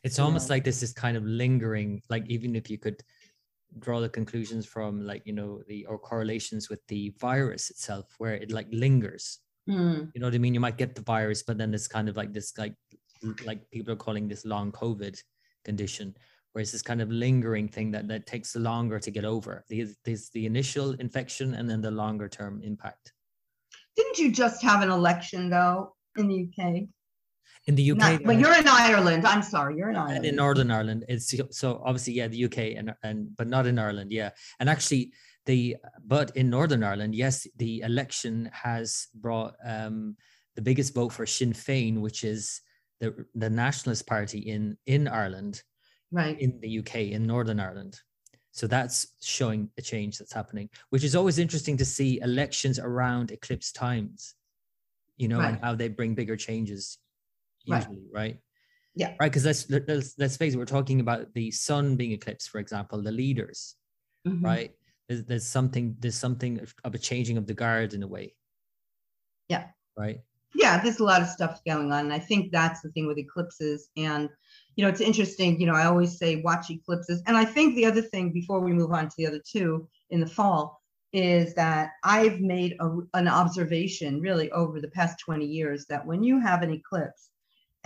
[0.05, 0.57] It's almost know?
[0.57, 3.03] like this is kind of lingering, like even if you could
[3.79, 8.35] draw the conclusions from like you know the or correlations with the virus itself where
[8.35, 10.11] it like lingers Mm.
[10.15, 10.55] You know what I mean?
[10.55, 12.75] You might get the virus, but then it's kind of like this, like,
[13.45, 15.19] like people are calling this long COVID
[15.65, 16.15] condition,
[16.53, 19.65] where it's this kind of lingering thing that that takes longer to get over.
[19.69, 23.13] There's, there's the initial infection and then the longer term impact.
[23.97, 26.89] Didn't you just have an election though in the UK?
[27.69, 29.27] In the UK, Not, but you're in Ireland.
[29.27, 30.25] I'm sorry, you're in Ireland.
[30.25, 34.13] In Northern Ireland, it's so obviously yeah, the UK and and but not in Ireland,
[34.13, 34.31] yeah.
[34.61, 35.13] And actually,
[35.47, 40.17] the but in Northern Ireland, yes, the election has brought um,
[40.55, 42.61] the biggest vote for Sinn Féin, which is
[43.01, 45.63] the the nationalist party in in Ireland,
[46.13, 47.99] right in the UK in Northern Ireland.
[48.57, 53.31] So that's showing a change that's happening, which is always interesting to see elections around
[53.31, 54.35] eclipse times,
[55.19, 55.51] you know, right.
[55.51, 56.97] and how they bring bigger changes
[57.65, 58.21] usually, right?
[58.21, 58.39] right?
[58.95, 59.13] Yeah.
[59.21, 59.31] Right.
[59.31, 63.03] Because let's, let's let's face it, we're talking about the sun being eclipsed, for example,
[63.03, 63.75] the leaders,
[64.27, 64.43] mm-hmm.
[64.43, 64.71] right?
[65.07, 68.35] There's, there's something there's something of a changing of the guard in a way.
[69.51, 69.67] Yeah.
[69.99, 70.21] Right.
[70.55, 72.07] Yeah, there's a lot of stuff going on.
[72.07, 73.91] And I think that's the thing with eclipses.
[73.99, 74.31] And
[74.77, 77.23] you know, it's interesting, you know, I always say watch eclipses.
[77.27, 80.21] And I think the other thing before we move on to the other two in
[80.21, 80.81] the fall
[81.13, 86.23] is that I've made a, an observation really over the past 20 years that when
[86.23, 87.31] you have an eclipse,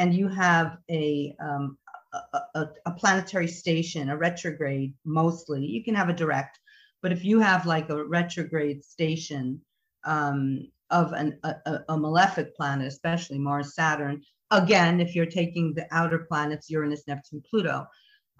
[0.00, 1.76] and you have a, um,
[2.14, 6.58] a, a, a, planetary station, a retrograde mostly, you can have a direct,
[7.02, 9.60] but if you have like a retrograde station
[10.04, 15.86] um, of an, a, a malefic planet, especially Mars, Saturn, again, if you're taking the
[15.90, 17.86] outer planets, Uranus, Neptune, Pluto,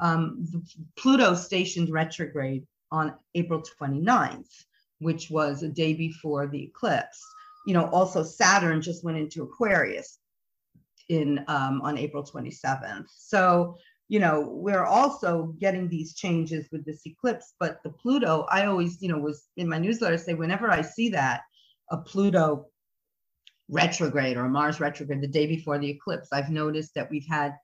[0.00, 0.46] um,
[0.96, 4.64] Pluto stationed retrograde on April 29th,
[4.98, 7.22] which was a day before the eclipse.
[7.66, 10.18] You know, also Saturn just went into Aquarius
[11.08, 13.06] in um, on April 27th.
[13.14, 13.76] So,
[14.08, 19.00] you know, we're also getting these changes with this eclipse, but the Pluto, I always,
[19.02, 21.42] you know, was in my newsletter say whenever I see that
[21.90, 22.66] a Pluto
[23.70, 27.54] retrograde or Mars retrograde the day before the eclipse, I've noticed that we've had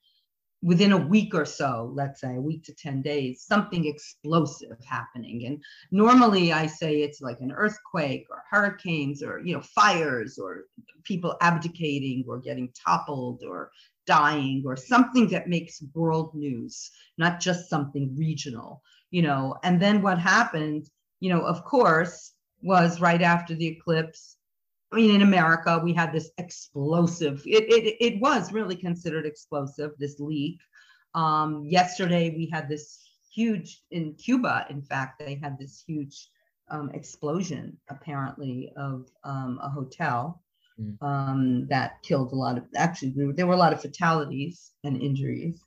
[0.62, 5.46] within a week or so, let's say a week to 10 days, something explosive happening.
[5.46, 10.64] And normally I say it's like an earthquake or hurricanes or, you know, fires or
[11.04, 13.70] people abdicating or getting toppled or
[14.06, 19.56] dying or something that makes world news, not just something regional, you know.
[19.62, 20.88] And then what happened,
[21.20, 24.35] you know, of course, was right after the eclipse,
[24.92, 29.90] I mean, in America, we had this explosive, it, it, it was really considered explosive,
[29.98, 30.60] this leak.
[31.14, 33.02] Um, yesterday, we had this
[33.34, 36.28] huge, in Cuba, in fact, they had this huge
[36.70, 40.42] um, explosion, apparently, of um, a hotel
[40.80, 40.96] mm.
[41.02, 45.60] um, that killed a lot of, actually, there were a lot of fatalities and injuries.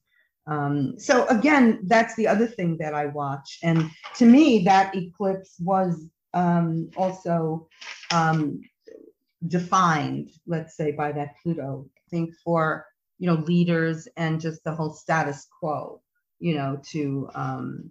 [0.47, 3.59] Um, so again, that's the other thing that I watch.
[3.61, 7.67] And to me, that eclipse was um, also
[8.11, 8.61] um,
[9.47, 11.85] defined, let's say, by that Pluto.
[11.97, 12.85] I think for
[13.17, 16.01] you know leaders and just the whole status quo,
[16.39, 17.89] you know, to um,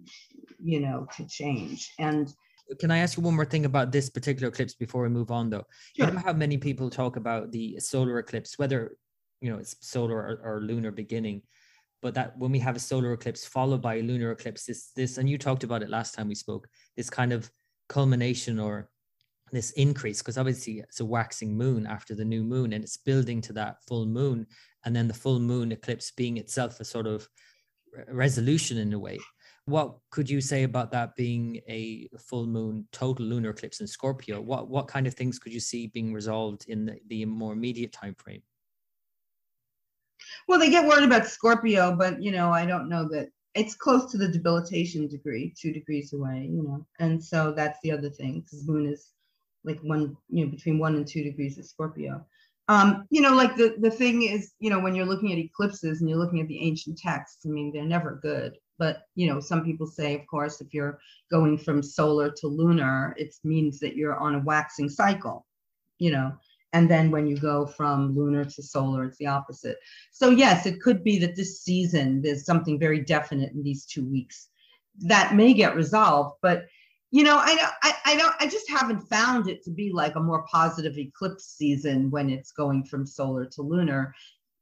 [0.61, 1.93] you know to change.
[1.99, 2.31] And
[2.79, 5.49] can I ask you one more thing about this particular eclipse before we move on,
[5.49, 5.65] though?
[5.95, 6.07] Sure.
[6.07, 8.95] You know how many people talk about the solar eclipse, whether
[9.41, 11.41] you know it's solar or, or lunar beginning,
[12.01, 15.17] but that when we have a solar eclipse followed by a lunar eclipse, this this
[15.17, 17.49] and you talked about it last time we spoke, this kind of
[17.87, 18.89] culmination or
[19.55, 23.41] this increase because obviously it's a waxing moon after the new moon and it's building
[23.41, 24.45] to that full moon
[24.85, 27.27] and then the full moon eclipse being itself a sort of
[28.07, 29.17] resolution in a way.
[29.65, 34.41] What could you say about that being a full moon total lunar eclipse in scorpio?
[34.41, 37.91] What what kind of things could you see being resolved in the, the more immediate
[37.91, 38.41] time frame
[40.47, 44.11] well they get worried about scorpio but you know i don't know that it's close
[44.11, 48.41] to the debilitation degree two degrees away you know and so that's the other thing
[48.41, 49.11] because moon is
[49.63, 52.25] like one, you know, between one and two degrees of Scorpio.
[52.67, 56.01] Um, you know, like the, the thing is, you know, when you're looking at eclipses
[56.01, 58.57] and you're looking at the ancient texts, I mean, they're never good.
[58.77, 60.99] But, you know, some people say, of course, if you're
[61.31, 65.45] going from solar to lunar, it means that you're on a waxing cycle,
[65.97, 66.31] you know.
[66.71, 69.77] And then when you go from lunar to solar, it's the opposite.
[70.11, 74.05] So, yes, it could be that this season, there's something very definite in these two
[74.05, 74.49] weeks
[74.99, 76.37] that may get resolved.
[76.43, 76.67] But
[77.11, 80.15] you know, I don't, I, I don't, I just haven't found it to be like
[80.15, 84.13] a more positive eclipse season when it's going from solar to lunar,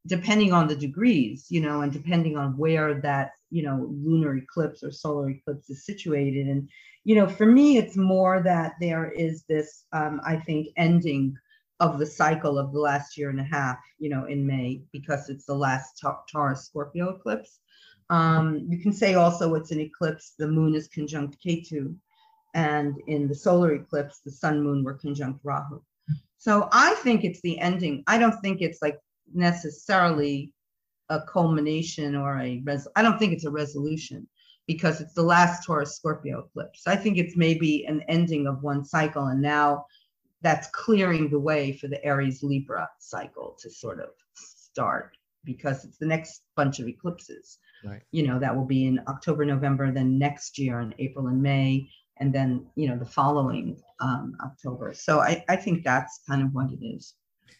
[0.07, 4.81] depending on the degrees, you know, and depending on where that, you know, lunar eclipse
[4.81, 6.47] or solar eclipse is situated.
[6.47, 6.69] And,
[7.03, 11.35] you know, for me, it's more that there is this, um, I think, ending
[11.79, 15.29] of the cycle of the last year and a half, you know, in May, because
[15.29, 17.59] it's the last Taurus Scorpio eclipse.
[18.09, 21.93] Um, you can say also it's an eclipse, the moon is conjunct Ketu
[22.57, 25.79] and in the solar eclipse, the sun moon were conjunct Rahu.
[26.39, 28.03] So I think it's the ending.
[28.07, 28.97] I don't think it's like
[29.31, 30.53] necessarily
[31.09, 32.87] a culmination or a res.
[32.95, 34.27] I don't think it's a resolution
[34.65, 36.87] because it's the last Taurus Scorpio eclipse.
[36.87, 39.85] I think it's maybe an ending of one cycle, and now
[40.41, 45.97] that's clearing the way for the Aries Libra cycle to sort of start because it's
[45.97, 47.59] the next bunch of eclipses.
[47.85, 48.01] Right.
[48.11, 51.89] You know, that will be in October, November, then next year in April and May,
[52.19, 54.93] and then you know the following um, October.
[54.93, 57.13] So I, I think that's kind of what it is.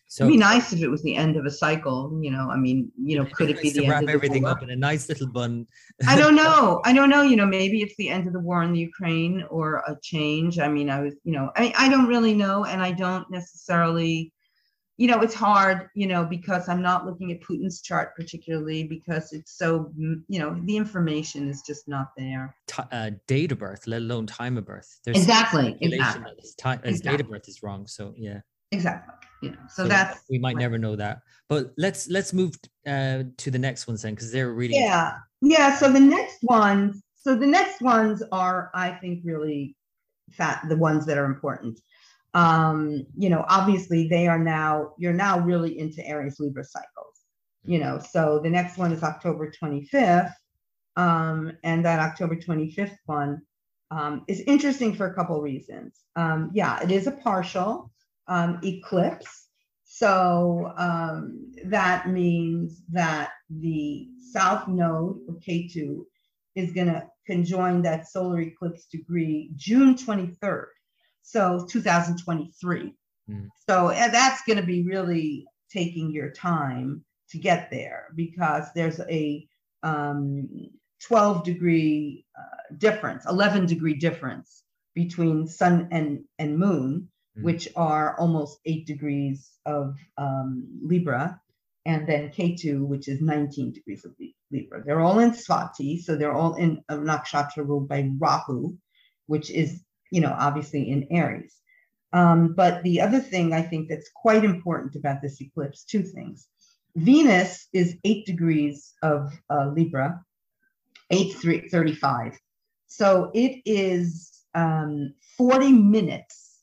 [0.10, 2.18] So It'd be nice if it was the end of a cycle.
[2.22, 4.64] You know, I mean, you know, could it be the wrap end of everything up
[4.64, 5.68] in a nice little bun?
[6.08, 6.82] I don't know.
[6.86, 7.24] I don't know.
[7.24, 10.60] You know, maybe it's the end of the war in the Ukraine or a change.
[10.60, 14.32] I mean, I was, you know, I, I don't really know, and I don't necessarily
[14.98, 19.32] you know, it's hard, you know, because I'm not looking at Putin's chart particularly because
[19.32, 22.56] it's so, you know, the information is just not there.
[22.78, 25.00] T- uh, date of birth, let alone time of birth.
[25.04, 25.78] There's exactly.
[25.82, 26.32] exactly.
[26.40, 27.12] His, time, exactly.
[27.12, 27.88] date of birth is wrong.
[27.88, 28.42] So yeah.
[28.72, 29.14] Exactly.
[29.42, 29.52] Yeah.
[29.70, 31.20] So, so that's we might never know that.
[31.50, 32.56] But let's let's move
[32.86, 35.76] uh, to the next ones then because they're really yeah yeah.
[35.76, 39.76] So the next ones, so the next ones are I think really
[40.32, 41.80] fat the ones that are important
[42.38, 47.22] um, you know, obviously they are now, you're now really into Aries Libra cycles,
[47.64, 50.34] you know, so the next one is October 25th.
[50.98, 53.42] Um, and that October 25th one
[53.92, 56.02] um, is interesting for a couple reasons.
[56.16, 57.92] Um, yeah, it is a partial
[58.28, 59.46] um, eclipse.
[59.86, 66.04] So um, that means that the south node or Ketu
[66.56, 70.66] is going to conjoin that solar eclipse degree June 23rd
[71.28, 72.94] so 2023.
[73.30, 73.50] Mm.
[73.70, 79.46] So that's going to be really taking your time to get there because there's a
[79.84, 80.48] um,
[81.04, 84.64] 12 degree uh, difference, 11 degree difference
[84.96, 87.44] between sun and, and moon, mm.
[87.44, 91.40] which are almost eight degrees of um, Libra,
[91.86, 94.14] and then Ketu, which is 19 degrees of
[94.52, 94.84] Libra.
[94.84, 98.76] They're all in Swati, so they're all in a nakshatra ruled by Rahu,
[99.28, 99.82] which is
[100.12, 101.56] you know, obviously in Aries.
[102.14, 106.48] Um, but the other thing I think that's quite important about this eclipse, two things.
[106.96, 110.24] Venus is eight degrees of uh, Libra,
[111.10, 112.38] 835.
[112.88, 116.60] So it is um, 40 minutes,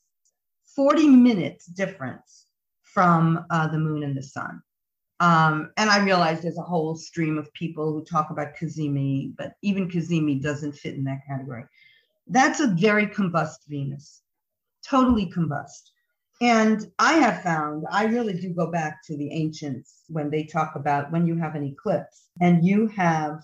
[0.75, 2.45] 40 minutes difference
[2.83, 4.61] from uh, the moon and the sun.
[5.19, 9.53] Um, and I realize there's a whole stream of people who talk about Cazimi, but
[9.61, 11.63] even Cazimi doesn't fit in that category.
[12.27, 14.23] That's a very combust Venus,
[14.87, 15.91] totally combust.
[16.41, 20.75] And I have found, I really do go back to the ancients when they talk
[20.75, 23.41] about when you have an eclipse and you have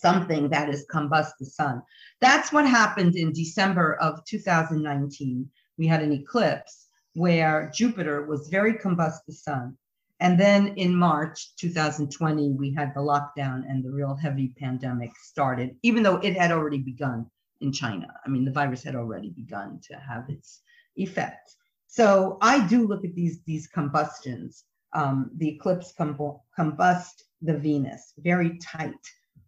[0.00, 1.82] something that is combust the sun.
[2.20, 5.48] That's what happened in December of 2019.
[5.78, 9.76] We had an eclipse where Jupiter was very combust the sun.
[10.20, 15.76] And then in March 2020, we had the lockdown and the real heavy pandemic started,
[15.82, 17.26] even though it had already begun
[17.60, 18.06] in China.
[18.24, 20.60] I mean, the virus had already begun to have its
[20.96, 21.56] effect.
[21.88, 24.64] So I do look at these, these combustions.
[24.94, 28.94] Um, the eclipse combust the Venus, very tight.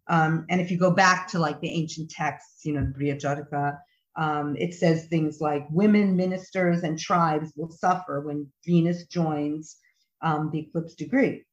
[0.07, 3.77] Um, and if you go back to like the ancient texts, you know, Brihat Jataka,
[4.17, 9.77] um, it says things like women, ministers, and tribes will suffer when Venus joins
[10.21, 11.43] um, the eclipse degree.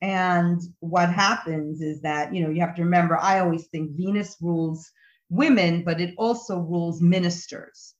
[0.00, 4.36] And what happens is that, you know, you have to remember, I always think Venus
[4.40, 4.90] rules
[5.28, 7.94] women, but it also rules ministers.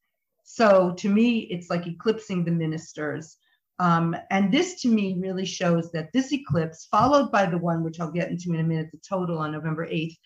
[0.45, 3.37] So to me, it's like eclipsing the ministers.
[3.81, 8.01] Um, and this to me really shows that this eclipse, followed by the one which
[8.01, 10.17] I'll get into in a minute, the total on November 8th,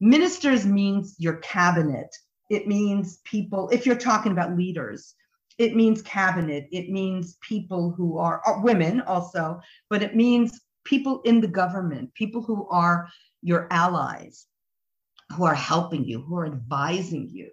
[0.00, 2.14] ministers means your cabinet.
[2.50, 5.14] It means people, if you're talking about leaders,
[5.56, 6.68] it means cabinet.
[6.70, 12.14] It means people who are, are women also, but it means people in the government,
[12.14, 13.08] people who are
[13.42, 14.46] your allies
[15.36, 17.50] who are helping you, who are advising you.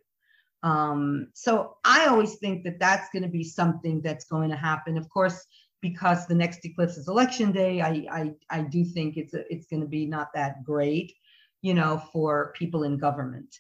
[0.64, 4.98] Um, so I always think that that's going to be something that's going to happen.
[4.98, 5.46] Of course,
[5.82, 9.68] because the next eclipse is election day, I I, I do think it's a, it's
[9.68, 11.14] going to be not that great,
[11.62, 13.60] you know, for people in government,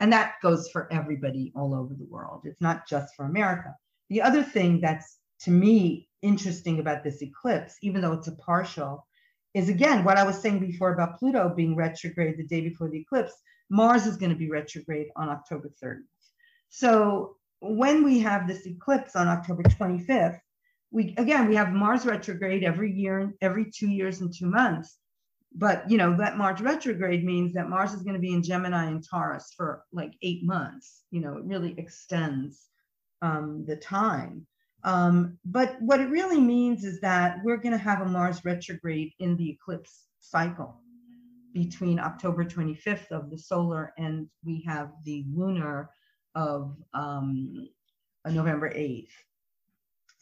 [0.00, 2.42] and that goes for everybody all over the world.
[2.44, 3.74] It's not just for America.
[4.08, 9.06] The other thing that's to me interesting about this eclipse, even though it's a partial,
[9.54, 13.00] is again what I was saying before about Pluto being retrograde the day before the
[13.00, 13.34] eclipse.
[13.68, 16.04] Mars is going to be retrograde on October 30th.
[16.68, 20.38] So when we have this eclipse on October 25th,
[20.90, 24.98] we again we have Mars retrograde every year, every two years and two months.
[25.54, 28.86] But you know that Mars retrograde means that Mars is going to be in Gemini
[28.86, 31.02] and Taurus for like eight months.
[31.10, 32.66] You know, it really extends
[33.22, 34.46] um, the time.
[34.84, 39.12] Um, but what it really means is that we're going to have a Mars retrograde
[39.18, 40.80] in the eclipse cycle
[41.52, 45.90] between October 25th of the solar and we have the lunar
[46.36, 47.68] of um,
[48.24, 49.08] November 8th.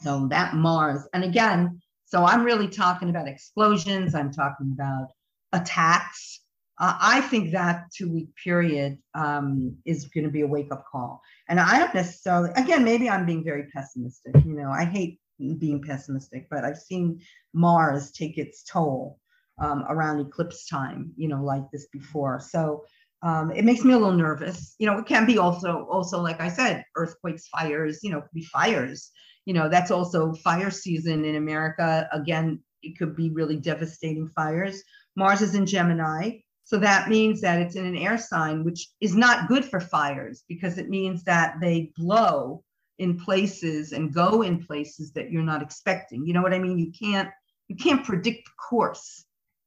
[0.00, 5.08] So that Mars, and again, so I'm really talking about explosions, I'm talking about
[5.52, 6.40] attacks,
[6.80, 10.84] uh, I think that two week period um, is going to be a wake up
[10.90, 11.22] call.
[11.48, 14.34] And I don't necessarily, again, maybe I'm being very pessimistic.
[14.44, 17.20] You know, I hate being pessimistic, but I've seen
[17.52, 19.20] Mars take its toll
[19.58, 22.40] um, around eclipse time, you know, like this before.
[22.40, 22.84] So
[23.24, 24.76] um, it makes me a little nervous.
[24.78, 28.00] You know, it can be also, also like I said, earthquakes, fires.
[28.02, 29.10] You know, could be fires.
[29.46, 32.06] You know, that's also fire season in America.
[32.12, 34.82] Again, it could be really devastating fires.
[35.16, 36.38] Mars is in Gemini.
[36.64, 40.44] So that means that it's in an air sign, which is not good for fires
[40.48, 42.62] because it means that they blow
[42.98, 46.26] in places and go in places that you're not expecting.
[46.26, 46.78] You know what I mean?
[46.78, 47.30] You can't
[47.68, 49.24] you can't predict the course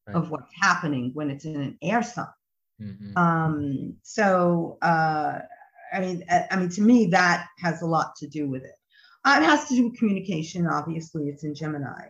[0.07, 0.15] right.
[0.15, 2.27] of what's happening when it's in an air sign.
[2.81, 3.17] Mm-hmm.
[3.17, 5.39] Um, so uh,
[5.93, 8.75] I mean, I mean, to me, that has a lot to do with it.
[9.25, 10.67] Uh, it has to do with communication.
[10.67, 12.07] Obviously, it's in Gemini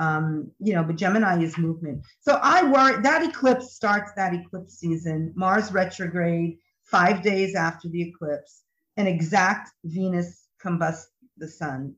[0.00, 2.02] um, you know, but Gemini is movement.
[2.20, 8.02] So I worry that eclipse starts that eclipse season, Mars retrograde, five days after the
[8.02, 8.62] eclipse,
[8.96, 11.06] an exact Venus combust
[11.36, 11.94] the sun,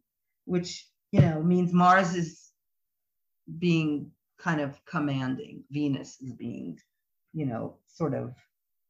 [0.46, 2.50] which, you know, means Mars is
[3.58, 6.78] being kind of commanding, Venus is being,
[7.32, 8.34] you know, sort of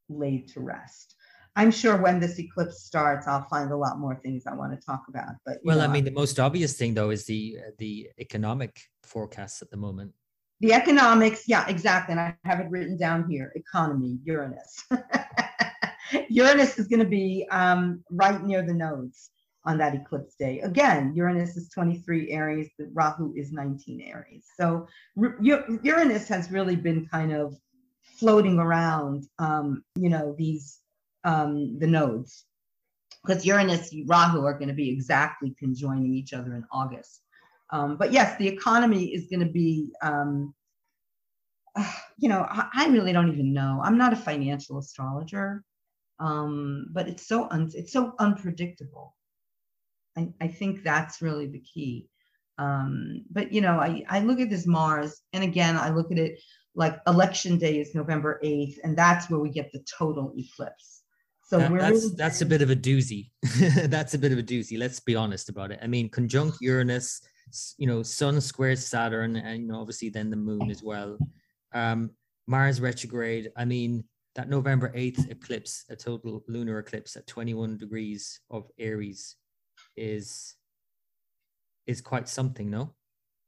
[0.09, 1.15] laid to rest.
[1.55, 4.85] I'm sure when this eclipse starts, I'll find a lot more things I want to
[4.85, 5.35] talk about.
[5.45, 9.61] But well, know, I mean, the most obvious thing though is the the economic forecasts
[9.61, 10.13] at the moment.
[10.61, 12.13] The economics, yeah, exactly.
[12.13, 14.85] And I have it written down here: economy, Uranus.
[16.29, 19.31] Uranus is going to be um, right near the nodes
[19.65, 20.61] on that eclipse day.
[20.61, 24.47] Again, Uranus is 23 Aries, the Rahu is 19 Aries.
[24.57, 24.87] So
[25.17, 27.55] Uranus has really been kind of
[28.23, 30.79] floating around, um, you know, these
[31.25, 32.45] um, the nodes
[33.25, 37.23] because Uranus and Rahu are going to be exactly conjoining each other in August.
[37.71, 40.55] Um, but yes, the economy is going to be, um,
[42.19, 43.81] you know, I, I, really don't even know.
[43.83, 45.65] I'm not a financial astrologer,
[46.21, 49.17] um, but it's so un- it's so unpredictable.
[50.17, 52.09] I, I think that's really the key.
[52.59, 56.19] Um, but you know, I, I look at this Mars, and again, I look at
[56.19, 56.39] it
[56.75, 61.03] like election day is November 8th, and that's where we get the total eclipse.
[61.45, 63.31] So that, that's that's a bit of a doozy.
[63.91, 64.79] that's a bit of a doozy.
[64.79, 65.81] Let's be honest about it.
[65.83, 67.21] I mean, conjunct Uranus,
[67.77, 71.19] you know, Sun squares Saturn, and you know, obviously then the Moon as well.
[71.75, 72.13] Um,
[72.47, 73.53] Mars retrograde.
[73.55, 74.05] I mean,
[74.35, 79.37] that November eighth eclipse, a total lunar eclipse at twenty one degrees of Aries,
[79.95, 80.55] is
[81.87, 82.71] is quite something.
[82.71, 82.95] No,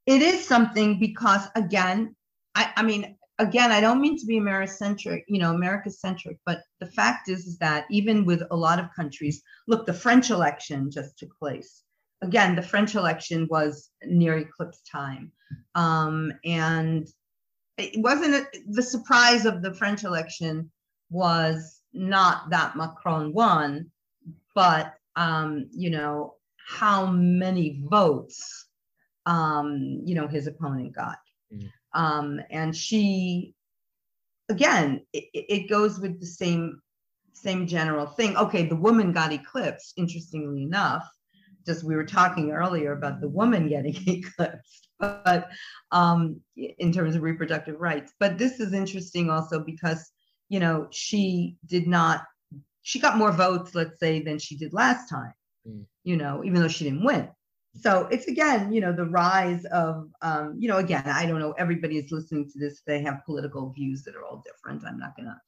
[0.07, 2.15] it is something because again,
[2.55, 6.63] I I mean, again, I don't mean to be Americentric, you know, America centric, but
[6.81, 10.91] the fact is, is that even with a lot of countries, look, the French election
[10.91, 11.83] just took place.
[12.23, 15.33] Again, the French election was near eclipse time.
[15.75, 17.07] Um, and
[17.77, 20.71] it wasn't a, the surprise of the French election
[21.11, 23.91] was not that Macron won,
[24.55, 26.37] but, um, you know,
[26.67, 28.67] how many votes,
[29.27, 31.19] um, you know, his opponent got.
[31.95, 33.55] Um, and she,
[34.49, 36.81] again, it, it goes with the same
[37.33, 38.37] same general thing.
[38.37, 41.07] Okay, the woman got eclipsed, interestingly enough.
[41.67, 45.51] Just we were talking earlier about the woman getting eclipsed, but
[45.91, 48.13] um, in terms of reproductive rights.
[48.21, 50.11] But this is interesting also because,
[50.49, 52.25] you know, she did not,
[52.83, 55.33] she got more votes, let's say, than she did last time,
[55.69, 55.85] mm.
[56.05, 57.29] you know, even though she didn't win
[57.75, 61.53] so it's again you know the rise of um, you know again i don't know
[61.59, 64.85] everybody is listening to this they have political views that are all different.
[64.87, 65.41] I'm not going to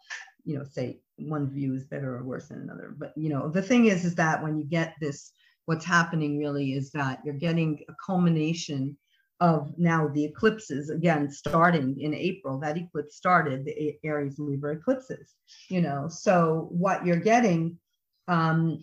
[0.45, 3.62] you know say one view is better or worse than another but you know the
[3.62, 5.33] thing is is that when you get this
[5.66, 8.97] what's happening really is that you're getting a culmination
[9.41, 14.74] of now the eclipses again starting in april that eclipse started the aries and libra
[14.74, 15.35] eclipses
[15.68, 16.09] you know?
[16.09, 17.79] So what you're getting
[18.29, 18.83] um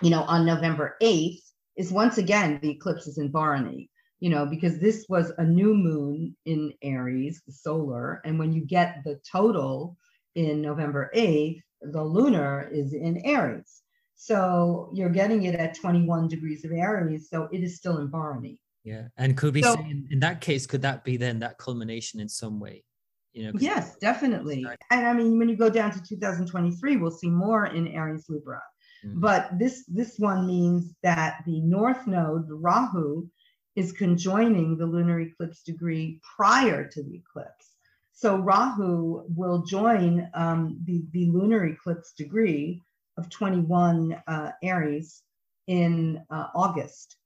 [0.00, 4.46] you know on november 8th is once again the eclipse is in Bharani, you know,
[4.46, 9.20] because this was a new moon in Aries, the solar, and when you get the
[9.30, 9.96] total
[10.34, 13.82] in November 8th, the lunar is in Aries.
[14.14, 18.60] So you're getting it at 21 degrees of Aries, so it is still in Bharani.
[18.84, 21.58] Yeah, and could we so, say in, in that case, could that be then that
[21.58, 22.84] culmination in some way?
[23.32, 24.66] You know, yes, definitely.
[24.90, 28.60] And I mean, when you go down to 2023, we'll see more in Aries Libra.
[29.04, 29.20] Mm-hmm.
[29.20, 33.28] But this this one means that the north node, the Rahu,
[33.74, 37.76] is conjoining the lunar eclipse degree prior to the eclipse.
[38.12, 42.80] So Rahu will join um, the, the lunar eclipse degree
[43.16, 45.22] of 21 uh, Aries
[45.66, 47.16] in uh, August.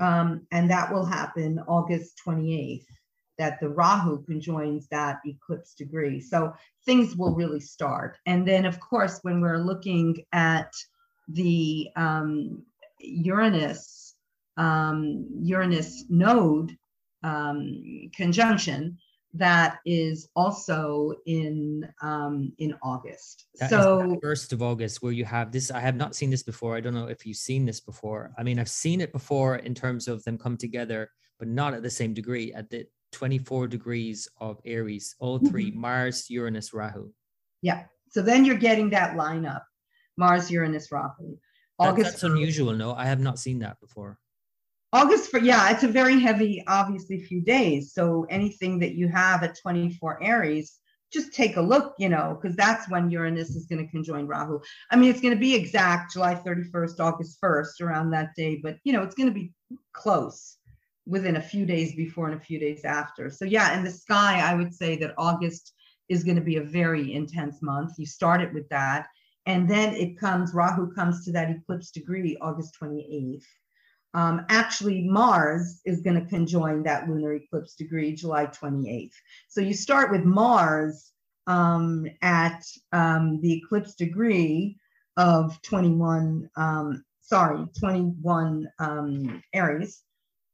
[0.00, 2.86] Um, and that will happen August 28th.
[3.38, 6.20] that the Rahu conjoins that eclipse degree.
[6.20, 6.54] So
[6.86, 8.16] things will really start.
[8.26, 10.72] And then, of course, when we're looking at
[11.28, 12.62] the um,
[13.00, 14.04] Uranus
[14.56, 16.76] um, Uranus node
[17.22, 18.98] um, conjunction,
[19.36, 23.46] that is also in um, in August.
[23.58, 25.70] That so first of August, where you have this.
[25.70, 26.76] I have not seen this before.
[26.76, 28.32] I don't know if you've seen this before.
[28.38, 31.82] I mean, I've seen it before in terms of them come together, but not at
[31.82, 32.52] the same degree.
[32.52, 35.80] At the 24 degrees of Aries, all 3 mm-hmm.
[35.80, 37.10] Mars, Uranus, Rahu.
[37.62, 37.84] Yeah.
[38.10, 39.62] So then you're getting that lineup
[40.16, 41.36] Mars, Uranus, Rahu.
[41.78, 42.04] August.
[42.04, 42.72] That, that's unusual.
[42.72, 44.18] No, I have not seen that before.
[44.92, 47.92] August for yeah, it's a very heavy, obviously, few days.
[47.92, 50.78] So anything that you have at 24 Aries,
[51.12, 54.60] just take a look, you know, because that's when Uranus is going to conjoin Rahu.
[54.90, 58.76] I mean, it's going to be exact July 31st, August 1st, around that day, but
[58.84, 59.52] you know, it's going to be
[59.92, 60.58] close
[61.06, 63.30] within a few days before and a few days after.
[63.30, 65.72] So yeah, in the sky, I would say that August
[66.08, 67.94] is going to be a very intense month.
[67.98, 69.08] You start it with that.
[69.46, 73.44] And then it comes, Rahu comes to that eclipse degree August 28th.
[74.14, 79.12] Um, actually, Mars is going to conjoin that lunar eclipse degree July 28th.
[79.48, 81.12] So you start with Mars
[81.46, 84.78] um, at um, the eclipse degree
[85.16, 90.02] of 21, um, sorry, 21 um, Aries,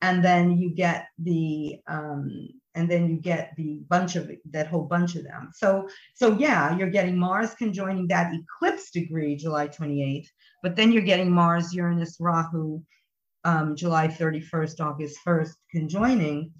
[0.01, 4.85] and then you get the um, and then you get the bunch of that whole
[4.85, 5.51] bunch of them.
[5.55, 10.29] So so yeah, you're getting Mars conjoining that eclipse degree July 28th,
[10.63, 12.83] but then you're getting Mars, Uranus, Rahu
[13.45, 16.53] um, July 31st, August 1st conjoining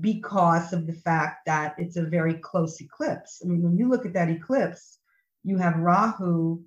[0.00, 3.42] because of the fact that it's a very close eclipse.
[3.44, 4.98] I mean, when you look at that eclipse,
[5.44, 6.62] you have Rahu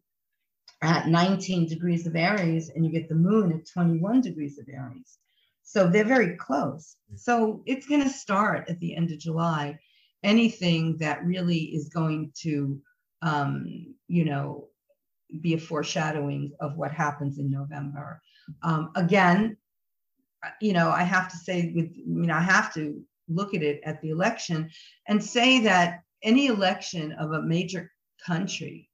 [0.81, 5.17] at 19 degrees of Aries and you get the moon at 21 degrees of Aries.
[5.65, 6.95] So they're very close.
[7.15, 9.77] So it's going to start at the end of July.
[10.23, 12.79] Anything that really is going to,
[13.21, 14.67] um, you know,
[15.41, 18.21] be a foreshadowing of what happens in November.
[18.61, 19.57] Um, again,
[20.61, 23.81] you know, I have to say, with you know, I have to look at it
[23.83, 24.69] at the election
[25.07, 27.91] and say that any election of a major
[28.23, 28.87] country,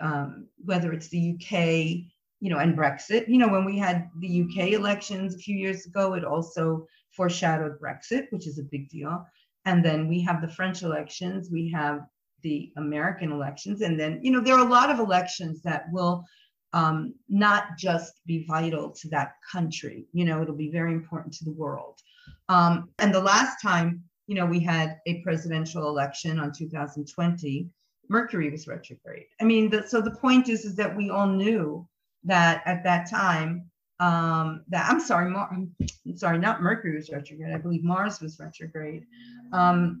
[0.00, 2.11] um, whether it's the UK,
[2.42, 5.86] you know, and Brexit, you know, when we had the UK elections a few years
[5.86, 9.24] ago, it also foreshadowed Brexit, which is a big deal.
[9.64, 12.00] And then we have the French elections, we have
[12.42, 16.24] the American elections, and then, you know, there are a lot of elections that will
[16.72, 20.08] um, not just be vital to that country.
[20.12, 22.00] You know, it'll be very important to the world.
[22.48, 27.70] Um, and the last time, you know, we had a presidential election on 2020,
[28.08, 29.26] Mercury was retrograde.
[29.40, 31.86] I mean, the, so the point is, is that we all knew
[32.24, 33.70] that at that time,
[34.00, 37.54] um, that I'm sorry, Mar- I'm sorry, not Mercury was retrograde.
[37.54, 39.04] I believe Mars was retrograde.
[39.52, 40.00] Um,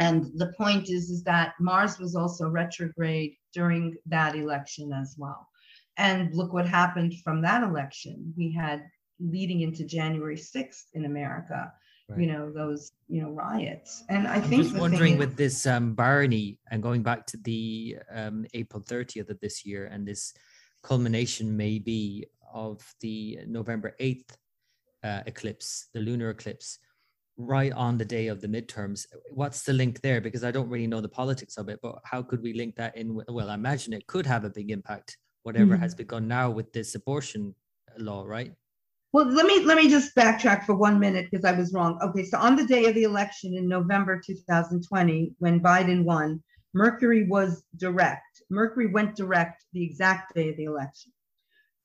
[0.00, 5.48] and the point is, is that Mars was also retrograde during that election as well.
[5.96, 8.34] And look what happened from that election.
[8.36, 8.82] We had
[9.20, 11.72] leading into January 6th in America,
[12.08, 12.20] right.
[12.20, 14.02] you know, those, you know, riots.
[14.08, 17.96] And I I'm think just wondering with this um, Bharani and going back to the
[18.12, 20.34] um, April 30th of this year and this
[20.84, 24.30] culmination maybe of the November 8th
[25.02, 26.78] uh, eclipse, the lunar eclipse,
[27.36, 29.06] right on the day of the midterms.
[29.32, 30.20] What's the link there?
[30.20, 32.96] Because I don't really know the politics of it, but how could we link that
[32.96, 33.20] in?
[33.28, 35.82] Well, I imagine it could have a big impact whatever mm-hmm.
[35.82, 37.54] has begun now with this abortion
[37.98, 38.52] law, right?
[39.12, 41.98] Well, let me let me just backtrack for one minute because I was wrong.
[42.02, 46.42] Okay, so on the day of the election in November 2020, when Biden won,
[46.74, 48.42] Mercury was direct.
[48.50, 51.12] Mercury went direct the exact day of the election,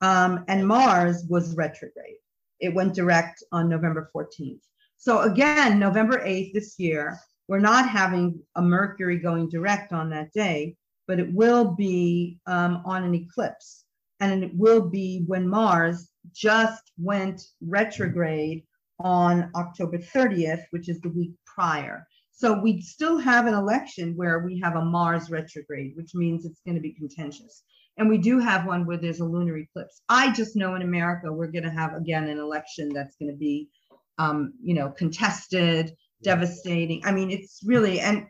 [0.00, 2.16] um, and Mars was retrograde.
[2.60, 4.60] It went direct on November 14th.
[4.98, 7.18] So again, November 8th this year,
[7.48, 10.76] we're not having a Mercury going direct on that day
[11.10, 13.84] but it will be um, on an eclipse.
[14.20, 18.62] And it will be when Mars just went retrograde
[19.00, 22.06] on October 30th, which is the week prior.
[22.40, 26.62] So we still have an election where we have a Mars retrograde, which means it's
[26.64, 27.64] going to be contentious.
[27.98, 30.00] And we do have one where there's a lunar eclipse.
[30.08, 33.36] I just know in America, we're going to have again an election that's going to
[33.36, 33.68] be,
[34.16, 37.02] um, you know, contested, devastating.
[37.04, 38.26] I mean, it's really, and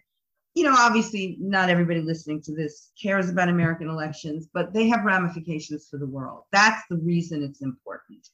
[0.54, 5.04] you know, obviously not everybody listening to this cares about American elections, but they have
[5.04, 6.42] ramifications for the world.
[6.50, 8.26] That's the reason it's important.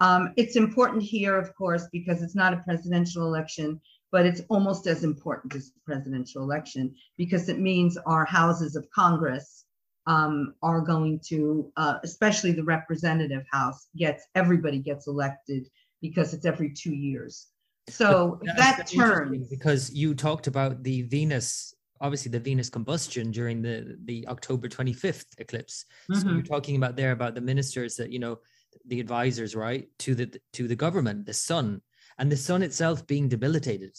[0.00, 3.80] Um, it's important here, of course, because it's not a presidential election,
[4.12, 8.88] but it's almost as important as the presidential election because it means our houses of
[8.90, 9.64] Congress
[10.06, 15.68] um, are going to, uh, especially the representative house, gets everybody gets elected
[16.00, 17.48] because it's every two years.
[17.88, 23.96] So that turns because you talked about the Venus, obviously the Venus combustion during the
[24.04, 25.84] the October 25th eclipse.
[26.10, 26.20] Mm-hmm.
[26.20, 28.38] So you're talking about there about the ministers that you know
[28.86, 31.80] the advisors right to the to the government, the sun,
[32.20, 33.96] and the sun itself being debilitated.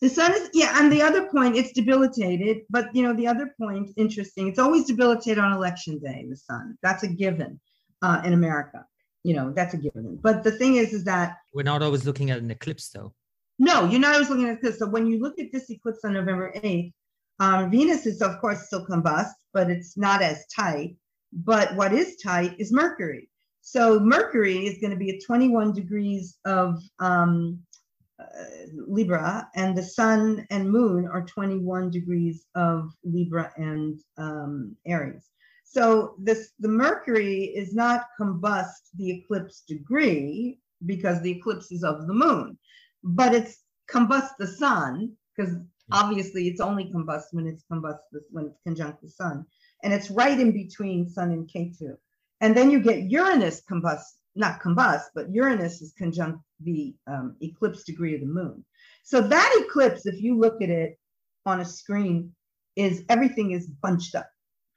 [0.00, 2.62] The sun is yeah, and the other point, it's debilitated.
[2.68, 4.48] But you know, the other point, interesting.
[4.48, 6.26] It's always debilitated on election day.
[6.28, 7.60] The sun, that's a given
[8.02, 8.84] uh, in America.
[9.22, 10.18] You know, that's a given.
[10.22, 13.14] But the thing is, is that we're not always looking at an eclipse, though.
[13.58, 14.78] No, you're not always looking at this.
[14.78, 16.92] So when you look at this eclipse on November 8th,
[17.40, 20.96] um, Venus is of course still combust, but it's not as tight.
[21.32, 23.28] But what is tight is Mercury.
[23.68, 27.58] So Mercury is going to be at 21 degrees of um,
[28.16, 28.24] uh,
[28.86, 35.30] Libra, and the sun and moon are 21 degrees of Libra and um, Aries.
[35.64, 42.06] So this the Mercury is not combust the eclipse degree because the eclipse is of
[42.06, 42.56] the moon,
[43.02, 45.56] but it's combust the sun because
[45.90, 47.98] obviously it's only combust when it's combust
[48.30, 49.44] when it's conjunct the sun,
[49.82, 51.96] and it's right in between sun and Ketu.
[52.40, 54.04] And then you get Uranus combust
[54.36, 58.64] not combust, but Uranus is conjunct the um, eclipse degree of the moon.
[59.02, 60.98] So that eclipse, if you look at it
[61.46, 62.32] on a screen,
[62.76, 64.28] is everything is bunched up.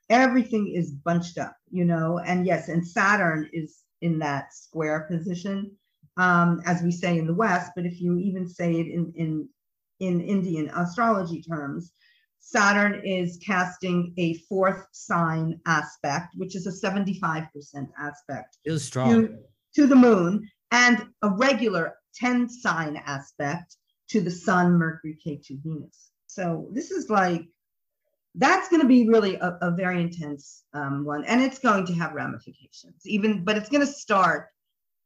[0.10, 5.72] Everything is bunched up, you know, and yes, and Saturn is in that square position,
[6.18, 7.74] um, as we say in the West.
[7.76, 9.50] But if you even say it in in
[10.00, 11.92] in Indian astrology terms,
[12.40, 17.48] Saturn is casting a fourth sign aspect, which is a 75%
[18.00, 18.58] aspect.
[18.66, 19.10] Feels strong.
[19.12, 19.38] To,
[19.76, 23.78] to the moon, and a regular 10 sign aspect
[24.10, 26.12] to the Sun, Mercury, Ketu, Venus.
[26.28, 27.46] So this is like,
[28.36, 31.24] that's going to be really a, a very intense um, one.
[31.26, 34.48] And it's going to have ramifications, even, but it's going to start,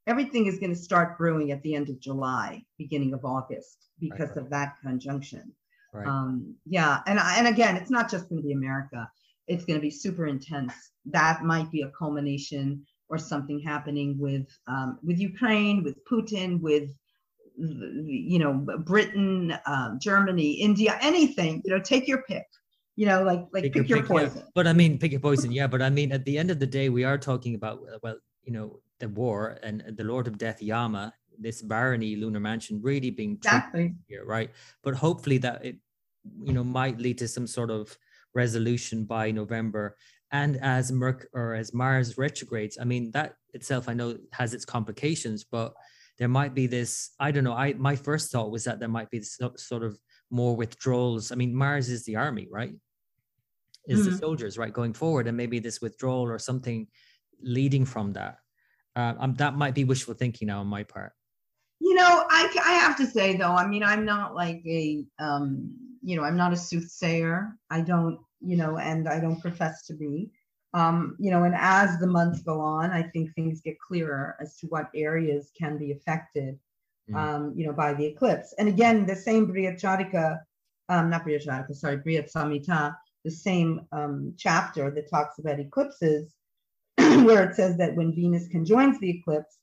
[0.07, 4.35] everything is going to start brewing at the end of July, beginning of August, because
[4.37, 5.53] of that conjunction.
[5.93, 6.07] Right.
[6.07, 9.07] Um, yeah, and and again, it's not just going to be America.
[9.47, 10.73] It's going to be super intense.
[11.05, 16.89] That might be a culmination or something happening with um, with Ukraine, with Putin, with
[17.57, 21.61] you know Britain, um, Germany, India, anything.
[21.63, 22.45] You know, take your pick.
[22.95, 24.37] You know, like like pick, pick your, pick, poison.
[24.37, 24.51] Yeah.
[24.55, 25.51] But I mean, pick your poison.
[25.51, 28.17] Yeah, but I mean, at the end of the day, we are talking about well,
[28.43, 33.11] you know, the war and the Lord of Death Yama, this Bharani lunar mansion, really
[33.11, 34.51] being exactly here, right?
[34.83, 35.77] But hopefully that it,
[36.41, 37.97] you know, might lead to some sort of
[38.33, 39.95] resolution by November
[40.33, 44.65] and as Merc or as Mars retrogrades, I mean that itself I know has its
[44.65, 45.73] complications, but
[46.17, 47.11] there might be this.
[47.19, 47.53] I don't know.
[47.53, 49.97] I my first thought was that there might be this sort of
[50.31, 51.31] more withdrawals.
[51.31, 52.73] I mean, Mars is the army, right?
[53.87, 54.09] Is mm-hmm.
[54.09, 56.87] the soldiers right going forward, and maybe this withdrawal or something
[57.39, 58.37] leading from that.
[58.95, 61.13] Uh, um, that might be wishful thinking now on my part.
[61.93, 65.71] You know, I I have to say though, I mean, I'm not like a um,
[66.01, 67.55] you know, I'm not a soothsayer.
[67.69, 70.31] I don't you know, and I don't profess to be.
[70.73, 74.57] Um, you know, and as the months go on, I think things get clearer as
[74.57, 76.57] to what areas can be affected,
[77.11, 77.15] mm.
[77.15, 78.55] um, you know, by the eclipse.
[78.57, 80.39] And again, the same Brihat Jataka,
[80.89, 86.33] um, not Brihat Jataka, sorry, Brihat Samhita, the same um, chapter that talks about eclipses,
[86.97, 89.59] where it says that when Venus conjoins the eclipse,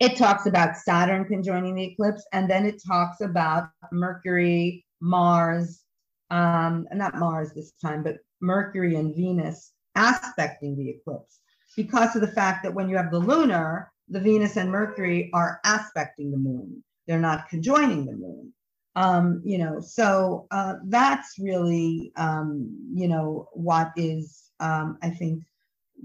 [0.00, 5.82] it talks about Saturn conjoining the eclipse, and then it talks about Mercury, Mars,
[6.30, 11.40] um, not Mars this time, but Mercury and Venus aspecting the eclipse
[11.76, 15.60] because of the fact that when you have the lunar, the Venus and Mercury are
[15.64, 16.82] aspecting the moon.
[17.06, 18.52] They're not conjoining the moon.
[18.96, 25.44] Um, you know, so uh, that's really, um, you know, what is, um, I think,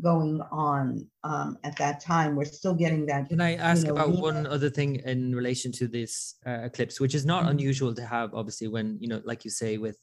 [0.01, 2.35] going on um, at that time.
[2.35, 3.29] We're still getting that.
[3.29, 6.99] Can I ask you know, about one other thing in relation to this uh, eclipse,
[6.99, 7.51] which is not mm-hmm.
[7.51, 9.99] unusual to have, obviously, when, you know, like you say, with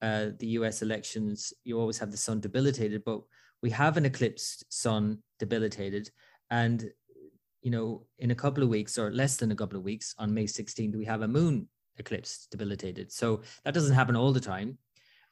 [0.00, 3.20] uh, the US elections, you always have the sun debilitated, but
[3.62, 6.10] we have an eclipsed sun debilitated.
[6.50, 6.90] And,
[7.62, 10.34] you know, in a couple of weeks or less than a couple of weeks on
[10.34, 11.68] May 16th, we have a moon
[11.98, 13.12] eclipse debilitated.
[13.12, 14.78] So that doesn't happen all the time.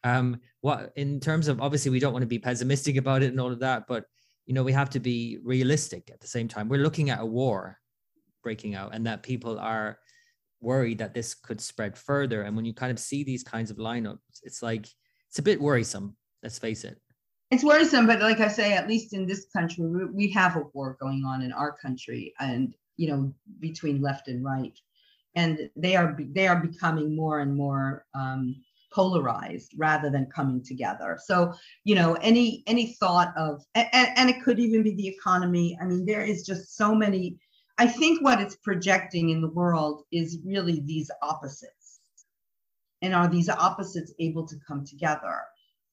[0.03, 3.41] Um, what in terms of obviously we don't want to be pessimistic about it and
[3.41, 4.05] all of that, but
[4.47, 6.69] you know, we have to be realistic at the same time.
[6.69, 7.79] We're looking at a war
[8.43, 9.99] breaking out and that people are
[10.61, 12.43] worried that this could spread further.
[12.43, 14.87] And when you kind of see these kinds of lineups, it's like
[15.29, 16.17] it's a bit worrisome.
[16.43, 16.99] Let's face it.
[17.51, 20.97] It's worrisome, but like I say, at least in this country, we have a war
[21.01, 24.79] going on in our country, and you know, between left and right,
[25.35, 28.55] and they are they are becoming more and more um,
[28.93, 31.19] polarized rather than coming together.
[31.25, 31.53] So
[31.85, 35.79] you know, any any thought of and, and it could even be the economy.
[35.81, 37.39] I mean, there is just so many
[37.81, 42.01] I think what it's projecting in the world is really these opposites.
[43.01, 45.41] And are these opposites able to come together?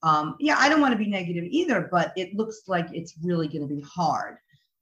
[0.03, 3.47] Um, yeah, I don't want to be negative either, but it looks like it's really
[3.47, 4.35] going to be hard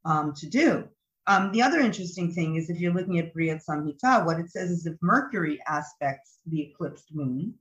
[0.04, 0.88] um, to do.
[1.28, 4.72] Um, the other interesting thing is if you're looking at Brihad Samhita, what it says
[4.72, 7.54] is if Mercury aspects the eclipsed moon,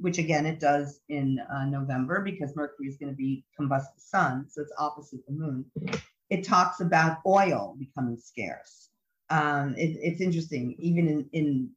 [0.00, 4.00] which again it does in uh, November because Mercury is going to be combust the
[4.00, 5.64] sun, so it's opposite the moon.
[6.30, 8.90] It talks about oil becoming scarce.
[9.30, 11.70] Um, it, it's interesting, even in, in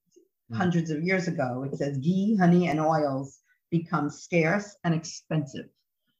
[0.52, 0.58] mm.
[0.58, 3.40] hundreds of years ago, it says ghee, honey, and oils
[3.72, 5.68] become scarce and expensive.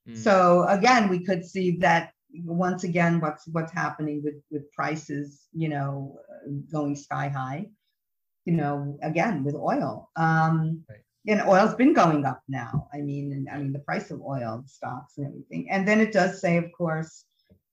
[0.08, 0.18] Mm.
[0.18, 5.68] So again, we could see that once again what's what's happening with with prices you
[5.68, 6.20] know
[6.72, 7.66] going sky high
[8.46, 11.00] you know again with oil um right.
[11.30, 12.88] And oil's been going up now.
[12.94, 15.70] I mean and, i mean the price of oil stocks and everything.
[15.70, 17.26] And then it does say of course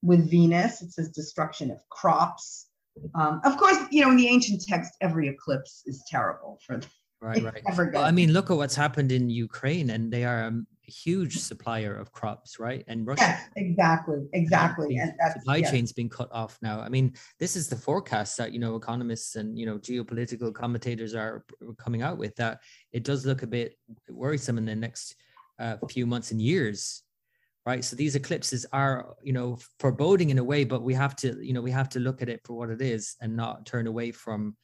[0.02, 2.66] with venus it says destruction of crops.
[3.14, 6.80] Um, of course you know in the ancient text every eclipse is terrible for
[7.20, 7.42] right
[7.76, 7.92] right.
[7.92, 11.95] well, i mean look at what's happened in ukraine and they are um, huge supplier
[11.97, 12.84] of crops, right?
[12.89, 13.22] And Russia.
[13.22, 14.97] Yes, exactly, exactly.
[14.97, 15.70] And supply yes.
[15.70, 16.80] chains being cut off now.
[16.80, 21.14] I mean, this is the forecast that you know economists and you know geopolitical commentators
[21.14, 21.45] are
[21.78, 22.34] coming out with.
[22.37, 22.61] That
[22.93, 23.78] it does look a bit
[24.09, 25.16] worrisome in the next
[25.59, 27.03] uh, few months and years,
[27.64, 27.84] right?
[27.84, 31.53] So these eclipses are you know foreboding in a way, but we have to you
[31.53, 34.12] know we have to look at it for what it is and not turn away
[34.12, 34.57] from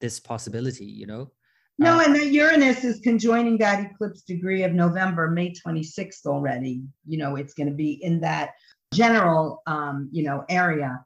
[0.00, 0.86] this possibility.
[0.86, 1.30] You know.
[1.78, 6.82] No, uh, and that Uranus is conjoining that eclipse degree of November, May 26th already.
[7.06, 8.50] You know, it's going to be in that
[8.92, 11.04] general, um, you know, area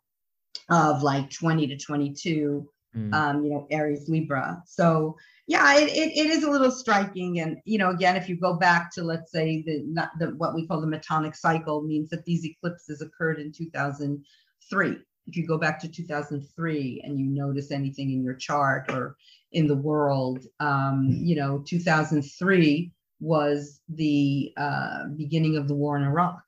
[0.71, 3.15] of like 20 to 22, mm.
[3.15, 4.63] um, you know, Aries Libra.
[4.67, 7.41] So yeah, it, it, it is a little striking.
[7.41, 10.55] And, you know, again, if you go back to, let's say the, not the, what
[10.55, 14.97] we call the metonic cycle means that these eclipses occurred in 2003
[15.27, 19.17] if you go back to 2003 and you notice anything in your chart or
[19.55, 26.03] in the world, um, you know, 2003 was the uh, beginning of the war in
[26.03, 26.43] Iraq.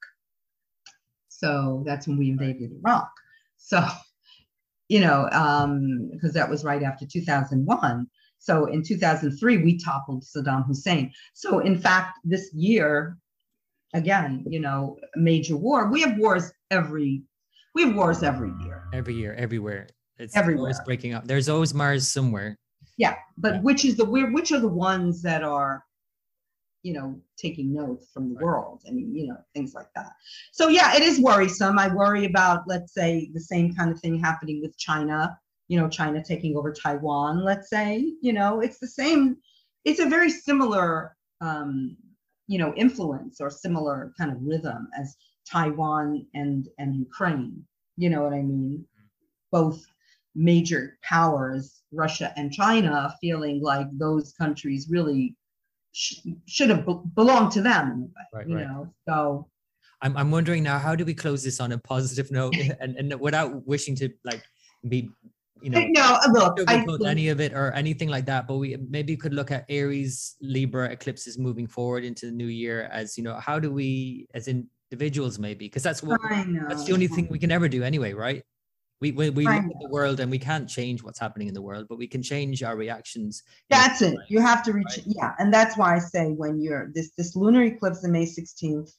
[1.28, 3.10] So that's when we invaded Iraq.
[3.56, 3.84] So,
[4.88, 8.06] you know, because um, that was right after 2001.
[8.38, 11.12] So in 2003, we toppled Saddam Hussein.
[11.32, 13.16] So in fact, this year,
[13.94, 15.90] again, you know, major war.
[15.90, 17.22] We have wars every
[17.74, 18.84] we have wars every year.
[18.94, 19.88] Every year, everywhere.
[20.18, 20.60] It's everywhere.
[20.60, 21.26] always breaking up.
[21.26, 22.56] There's always Mars somewhere.
[22.96, 23.60] Yeah, but yeah.
[23.60, 25.84] which is the which are the ones that are,
[26.82, 28.44] you know, taking notes from the right.
[28.44, 28.82] world?
[28.88, 30.12] I mean, you know, things like that.
[30.52, 31.78] So yeah, it is worrisome.
[31.78, 35.38] I worry about, let's say, the same kind of thing happening with China.
[35.68, 37.44] You know, China taking over Taiwan.
[37.44, 39.36] Let's say, you know, it's the same.
[39.84, 41.96] It's a very similar, um,
[42.46, 45.16] you know, influence or similar kind of rhythm as
[45.50, 47.64] Taiwan and and Ukraine.
[47.96, 48.84] You know what I mean?
[49.50, 49.86] Both
[50.36, 55.34] major powers, Russia and China, feeling like those countries really
[55.92, 58.12] sh- should have be- belonged to them.
[58.32, 58.68] Right, you right.
[58.68, 59.48] know, so.
[60.02, 63.18] I'm, I'm wondering now, how do we close this on a positive note and, and
[63.18, 64.42] without wishing to like
[64.88, 65.08] be
[65.62, 68.76] you know no uh, look I any of it or anything like that but we
[68.90, 73.24] maybe could look at aries libra eclipses moving forward into the new year as you
[73.24, 76.20] know how do we as in individuals maybe because that's what
[76.68, 78.42] that's the only thing we can ever do anyway right
[79.00, 81.62] we we, we look at the world and we can't change what's happening in the
[81.62, 84.16] world but we can change our reactions that's it.
[84.28, 85.02] You have to reach right?
[85.06, 88.90] yeah and that's why i say when you're this this lunar eclipse on may 16th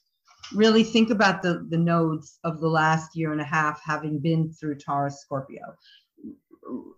[0.54, 4.52] really think about the the nodes of the last year and a half having been
[4.52, 5.62] through taurus scorpio.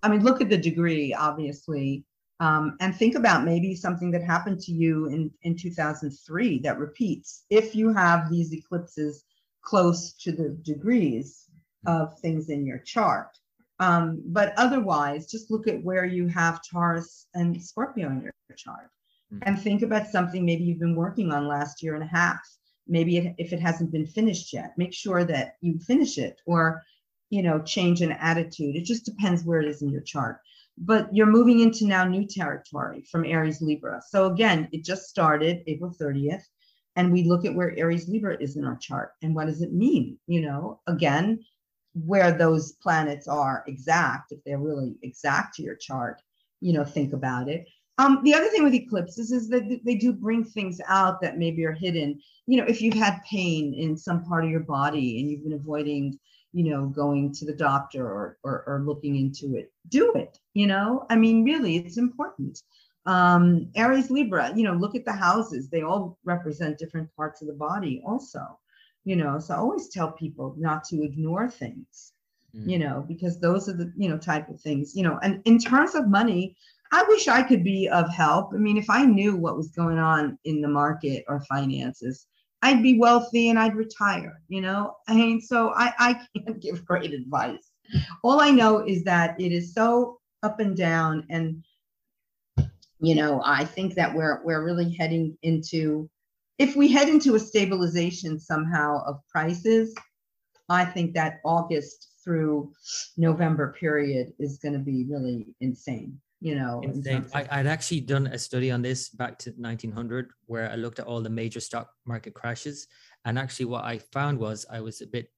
[0.02, 2.04] I mean look at the degree obviously
[2.40, 7.44] um, and think about maybe something that happened to you in, in 2003 that repeats.
[7.50, 9.24] If you have these eclipses
[9.62, 11.49] close to the degrees
[11.86, 13.28] of things in your chart.
[13.78, 18.90] Um, but otherwise, just look at where you have Taurus and Scorpio in your chart
[19.32, 19.42] mm-hmm.
[19.46, 22.40] and think about something maybe you've been working on last year and a half.
[22.86, 26.82] Maybe it, if it hasn't been finished yet, make sure that you finish it or,
[27.30, 28.76] you know, change an attitude.
[28.76, 30.40] It just depends where it is in your chart
[30.80, 34.00] but you're moving into now new territory from Aries Libra.
[34.08, 36.42] So again, it just started April 30th,
[36.96, 39.72] and we look at where Aries Libra is in our chart and what does it
[39.72, 40.18] mean?
[40.26, 41.44] You know, again,
[41.94, 46.20] where those planets are exact, if they're really exact to your chart,
[46.60, 47.66] you know, think about it.
[47.98, 51.64] Um, the other thing with eclipses is that they do bring things out that maybe
[51.66, 52.18] are hidden.
[52.46, 55.52] You know, if you've had pain in some part of your body and you've been
[55.52, 56.18] avoiding
[56.52, 59.72] you know, going to the doctor or, or, or looking into it.
[59.88, 62.62] Do it, you know, I mean, really, it's important.
[63.06, 65.68] Um, Aries Libra, you know, look at the houses.
[65.68, 68.58] They all represent different parts of the body, also,
[69.10, 69.40] you know.
[69.40, 72.12] So I always tell people not to ignore things.
[72.56, 72.70] mm.
[72.70, 75.58] you know, because those are the, you know, type of things, you know, and in
[75.58, 76.56] terms of money,
[76.92, 78.52] I wish I could be of help.
[78.54, 82.26] I mean, if I knew what was going on in the market or finances,
[82.62, 84.94] I'd be wealthy and I'd retire, you know?
[85.08, 87.72] I mean, so I, I can't give great advice.
[88.22, 91.64] All I know is that it is so up and down and
[93.02, 96.10] you know, I think that we're we're really heading into
[96.60, 99.94] if we head into a stabilization somehow of prices,
[100.68, 102.72] I think that August through
[103.16, 106.20] November period is going to be really insane.
[106.42, 107.26] You know, insane.
[107.34, 111.06] I, I'd actually done a study on this back to 1900 where I looked at
[111.06, 112.86] all the major stock market crashes.
[113.24, 115.30] And actually, what I found was I was a bit,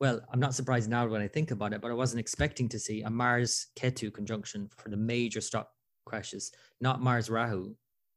[0.00, 2.78] well, I'm not surprised now when I think about it, but I wasn't expecting to
[2.78, 5.70] see a Mars Ketu conjunction for the major stock
[6.06, 7.74] crashes, not Mars Rahu.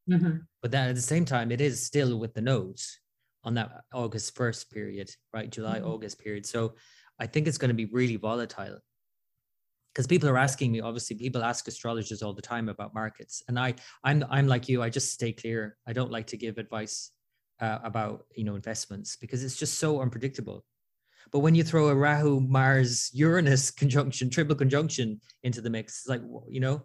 [0.10, 0.38] Mm-hmm.
[0.62, 3.00] But then at the same time, it is still with the nodes
[3.44, 5.50] on that August 1st period, right?
[5.50, 5.88] July, mm-hmm.
[5.88, 6.46] August period.
[6.46, 6.74] So
[7.20, 8.80] I think it's going to be really volatile
[9.94, 13.60] because people are asking me obviously people ask astrologers all the time about markets and
[13.60, 13.74] i
[14.04, 17.12] i'm i'm like you i just stay clear i don't like to give advice
[17.60, 20.64] uh, about you know investments because it's just so unpredictable
[21.32, 26.08] but when you throw a rahu mars uranus conjunction triple conjunction into the mix it's
[26.08, 26.82] like you know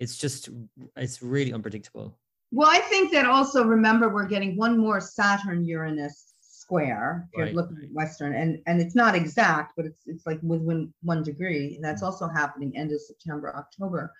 [0.00, 0.48] it's just
[0.96, 2.18] it's really unpredictable
[2.50, 7.46] well i think that also remember we're getting one more saturn uranus square if right.
[7.46, 11.22] you're looking at western and and it's not exact but it's it's like within one
[11.22, 12.06] degree and that's mm.
[12.06, 14.12] also happening end of september october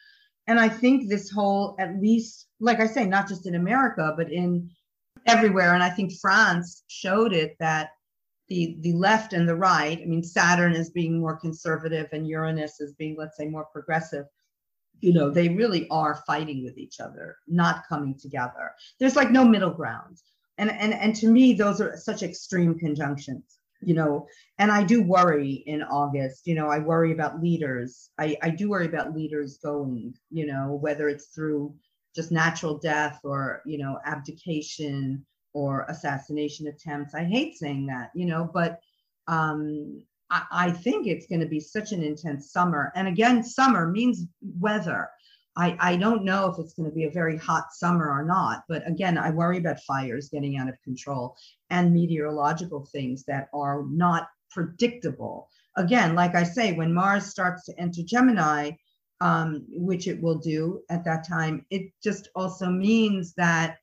[0.47, 4.33] and i think this whole at least like i say not just in america but
[4.33, 4.69] in
[5.27, 7.91] everywhere and i think france showed it that
[8.49, 12.81] the the left and the right i mean saturn is being more conservative and uranus
[12.81, 14.25] is being let's say more progressive
[15.01, 18.73] you know they really are fighting with each other not coming together.
[18.99, 20.19] There's like no middle ground.
[20.59, 24.27] And and and to me those are such extreme conjunctions you know?
[24.59, 28.11] And i do worry in august you know i worry about leaders.
[28.19, 31.75] I i do worry about leaders going you know whether it's through
[32.15, 35.25] just natural death or you know abdication
[35.55, 37.15] or assassination attempts.
[37.15, 38.81] I hate saying that you know but
[39.29, 42.93] um I, think it's going to be such an intense summer.
[42.95, 45.09] And again, summer means weather.
[45.57, 48.65] I, I don't know if it's going to be a very hot summer or not,
[48.69, 51.37] but again, I worry about fires getting out of control
[51.71, 55.49] and meteorological things that are not predictable.
[55.77, 58.73] Again, like I say, when Mars starts to enter Gemini,
[59.21, 63.79] um, which it will do at that time, it just also means that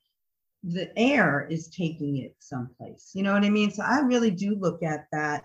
[0.62, 3.10] the air is taking it someplace.
[3.14, 3.70] You know what I mean?
[3.70, 5.44] So I really do look at that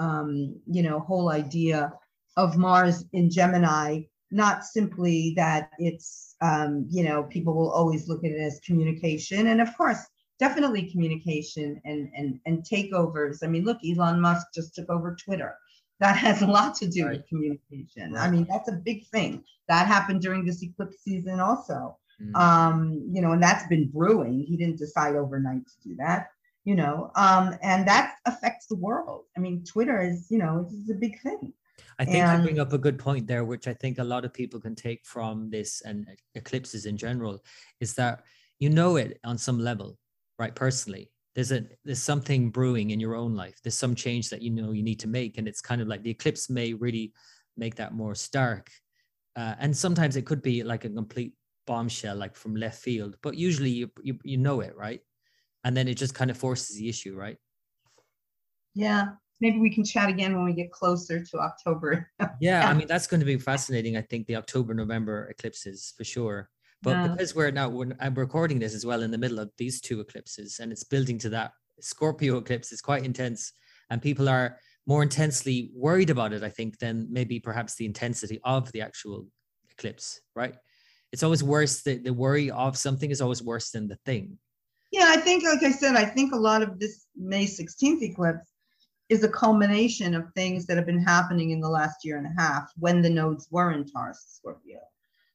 [0.00, 1.92] um, you know, whole idea
[2.36, 8.24] of Mars in Gemini, not simply that it's, um, you know, people will always look
[8.24, 9.48] at it as communication.
[9.48, 9.98] And of course,
[10.38, 13.44] definitely communication and, and, and takeovers.
[13.44, 15.54] I mean, look, Elon Musk just took over Twitter.
[16.00, 17.18] That has a lot to do right.
[17.18, 18.14] with communication.
[18.14, 18.26] Right.
[18.26, 19.44] I mean, that's a big thing.
[19.68, 21.98] That happened during this eclipse season also.
[22.22, 22.36] Mm-hmm.
[22.36, 24.44] Um, you know, and that's been brewing.
[24.48, 26.28] He didn't decide overnight to do that
[26.64, 29.24] you know, um, and that affects the world.
[29.36, 31.52] I mean, Twitter is, you know, it's a big thing.
[31.98, 34.24] I think and, I bring up a good point there, which I think a lot
[34.24, 37.42] of people can take from this and eclipses in general,
[37.80, 38.22] is that
[38.58, 39.98] you know it on some level,
[40.38, 40.54] right?
[40.54, 43.60] Personally, there's a there's something brewing in your own life.
[43.62, 46.02] There's some change that you know you need to make, and it's kind of like
[46.02, 47.12] the eclipse may really
[47.56, 48.70] make that more stark.
[49.36, 51.34] Uh, and sometimes it could be like a complete
[51.66, 53.16] bombshell, like from left field.
[53.22, 55.00] But usually you you, you know it, right?
[55.64, 57.36] And then it just kind of forces the issue, right?
[58.74, 59.08] Yeah,
[59.40, 62.08] maybe we can chat again when we get closer to October.
[62.40, 63.96] yeah, I mean that's going to be fascinating.
[63.96, 66.48] I think the October November eclipses for sure.
[66.82, 67.08] But yeah.
[67.08, 70.00] because we're now when I'm recording this as well in the middle of these two
[70.00, 73.52] eclipses, and it's building to that Scorpio eclipse is quite intense,
[73.90, 78.40] and people are more intensely worried about it, I think, than maybe perhaps the intensity
[78.44, 79.26] of the actual
[79.70, 80.54] eclipse, right?
[81.12, 81.82] It's always worse.
[81.82, 84.38] The, the worry of something is always worse than the thing.
[84.90, 88.46] Yeah, I think, like I said, I think a lot of this May 16th eclipse
[89.08, 92.40] is a culmination of things that have been happening in the last year and a
[92.40, 94.78] half when the nodes were in Taurus Scorpio.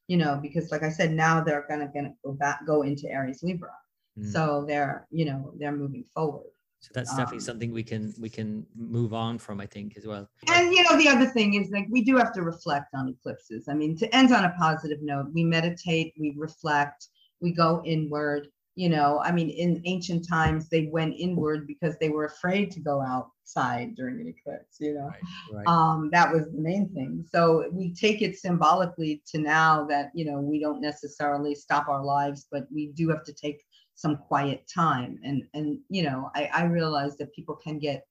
[0.08, 3.42] You know, because like I said, now they're gonna, gonna go back, go into Aries
[3.42, 3.72] Libra.
[4.18, 4.32] Mm.
[4.32, 6.46] So they're, you know, they're moving forward.
[6.80, 10.06] So that's definitely um, something we can we can move on from, I think, as
[10.06, 10.28] well.
[10.48, 13.66] And you know, the other thing is like we do have to reflect on eclipses.
[13.68, 17.08] I mean, to end on a positive note, we meditate, we reflect,
[17.40, 22.10] we go inward you know i mean in ancient times they went inward because they
[22.10, 25.20] were afraid to go outside during an eclipse you know right,
[25.52, 25.66] right.
[25.66, 30.24] um that was the main thing so we take it symbolically to now that you
[30.24, 33.64] know we don't necessarily stop our lives but we do have to take
[33.94, 38.06] some quiet time and and you know i i realize that people can get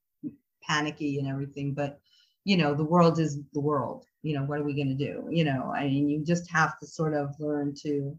[0.67, 1.99] panicky and everything but
[2.45, 4.05] you know, the world is the world.
[4.21, 5.27] You know, what are we going to do?
[5.29, 8.17] You know, I mean, you just have to sort of learn to,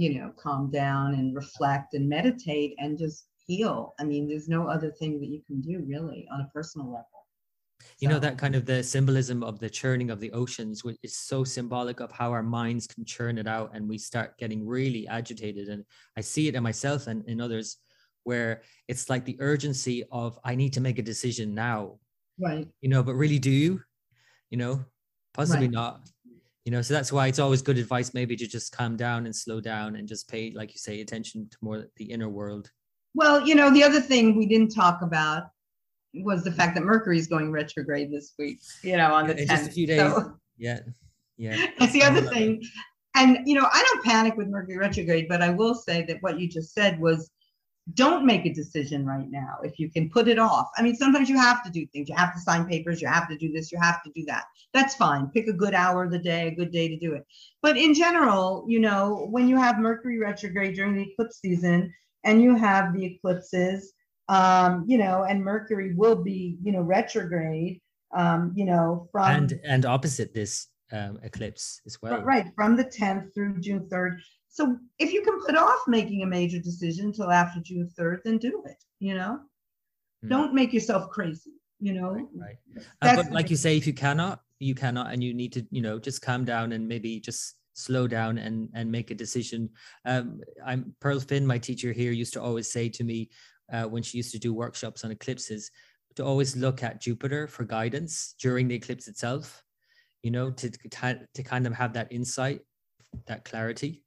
[0.00, 3.92] you know, calm down and reflect and meditate and just heal.
[4.00, 7.06] I mean, there's no other thing that you can do really on a personal level.
[7.98, 11.18] You know, that kind of the symbolism of the churning of the oceans, which is
[11.18, 15.06] so symbolic of how our minds can churn it out and we start getting really
[15.06, 15.68] agitated.
[15.68, 15.84] And
[16.16, 17.76] I see it in myself and in others
[18.24, 21.98] where it's like the urgency of, I need to make a decision now.
[22.38, 22.66] Right.
[22.80, 23.82] You know, but really, do you?
[24.48, 24.84] You know,
[25.34, 25.74] possibly right.
[25.74, 26.08] not.
[26.70, 29.34] You know, so that's why it's always good advice, maybe to just calm down and
[29.34, 32.70] slow down and just pay, like you say, attention to more the inner world.
[33.12, 35.48] Well, you know, the other thing we didn't talk about
[36.14, 39.48] was the fact that Mercury is going retrograde this week, you know, on the in
[39.48, 39.50] 10th.
[39.50, 39.98] just a few days.
[39.98, 40.78] So, yeah.
[41.36, 41.66] Yeah.
[41.80, 42.62] That's the other thing.
[43.16, 46.38] And, you know, I don't panic with Mercury retrograde, but I will say that what
[46.38, 47.32] you just said was
[47.94, 50.68] don't make a decision right now if you can put it off.
[50.76, 52.08] I mean, sometimes you have to do things.
[52.08, 53.00] You have to sign papers.
[53.00, 53.72] You have to do this.
[53.72, 54.44] You have to do that.
[54.72, 55.28] That's fine.
[55.28, 57.26] Pick a good hour of the day, a good day to do it.
[57.62, 61.92] But in general, you know, when you have Mercury retrograde during the eclipse season
[62.24, 63.92] and you have the eclipses,
[64.28, 67.80] um, you know, and Mercury will be, you know, retrograde,
[68.14, 72.22] um, you know, from and and opposite this um, eclipse as well.
[72.22, 74.20] Right, from the 10th through June 3rd.
[74.50, 78.38] So if you can put off making a major decision until after June 3rd, then
[78.38, 78.82] do it.
[78.98, 79.40] You know,
[80.24, 80.28] mm.
[80.28, 81.52] don't make yourself crazy.
[81.78, 82.26] You know, right.
[82.34, 82.84] right.
[83.00, 85.80] Uh, but like you say, if you cannot, you cannot, and you need to, you
[85.80, 89.70] know, just calm down and maybe just slow down and and make a decision.
[90.04, 93.30] Um, I'm Pearl Finn, my teacher here, used to always say to me,
[93.72, 95.70] uh, when she used to do workshops on eclipses
[96.16, 99.62] to always look at Jupiter for guidance during the eclipse itself,
[100.22, 102.60] you know, to, to kind of have that insight,
[103.26, 104.02] that clarity.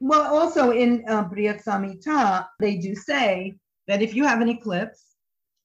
[0.00, 3.54] Well, also in uh, Samhita, they do say
[3.88, 5.04] that if you have an eclipse,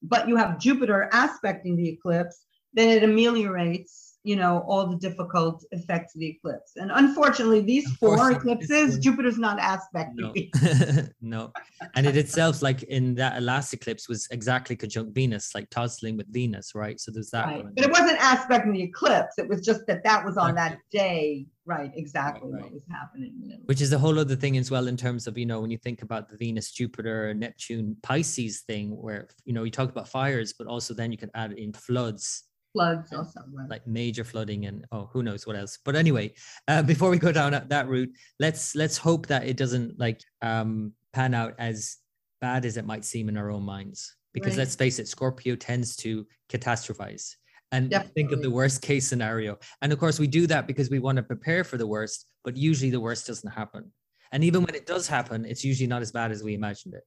[0.02, 5.64] but you have Jupiter aspecting the eclipse, then it ameliorates you know all the difficult
[5.70, 6.72] effects of the eclipse.
[6.76, 10.50] And unfortunately these four eclipses jupiter's not aspecting.
[10.62, 11.04] No.
[11.20, 11.52] no.
[11.94, 16.32] And it itself like in that last eclipse was exactly conjunct venus like tussling with
[16.32, 16.98] venus right?
[16.98, 17.64] So there's that right.
[17.76, 19.34] but it wasn't aspecting the eclipse.
[19.36, 21.46] It was just that that was on that day.
[21.66, 22.64] Right exactly right, right.
[22.64, 25.46] what was happening which is a whole other thing as well in terms of you
[25.46, 29.70] know when you think about the venus jupiter neptune pisces thing where you know you
[29.70, 32.42] talk about fires but also then you can add in floods
[32.74, 33.70] floods also right?
[33.70, 36.30] like major flooding and oh who knows what else but anyway
[36.68, 38.10] uh, before we go down that route
[38.40, 41.98] let's let's hope that it doesn't like um pan out as
[42.40, 44.58] bad as it might seem in our own minds because right.
[44.58, 47.36] let's face it scorpio tends to catastrophize
[47.72, 48.12] and Definitely.
[48.14, 51.16] think of the worst case scenario and of course we do that because we want
[51.16, 53.90] to prepare for the worst but usually the worst doesn't happen
[54.32, 57.04] and even when it does happen it's usually not as bad as we imagined it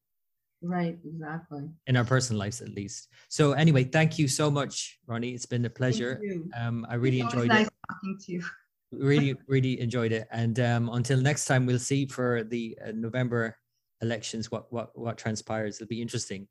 [0.61, 1.69] Right, exactly.
[1.85, 3.09] In our personal lives, at least.
[3.29, 5.31] So, anyway, thank you so much, Ronnie.
[5.31, 6.21] It's been a pleasure.
[6.57, 7.73] Um, I really it's enjoyed nice it.
[7.89, 8.43] talking to you.
[8.91, 10.27] really, really enjoyed it.
[10.31, 13.57] And um, until next time, we'll see for the uh, November
[14.01, 15.77] elections what what what transpires.
[15.77, 16.47] It'll be interesting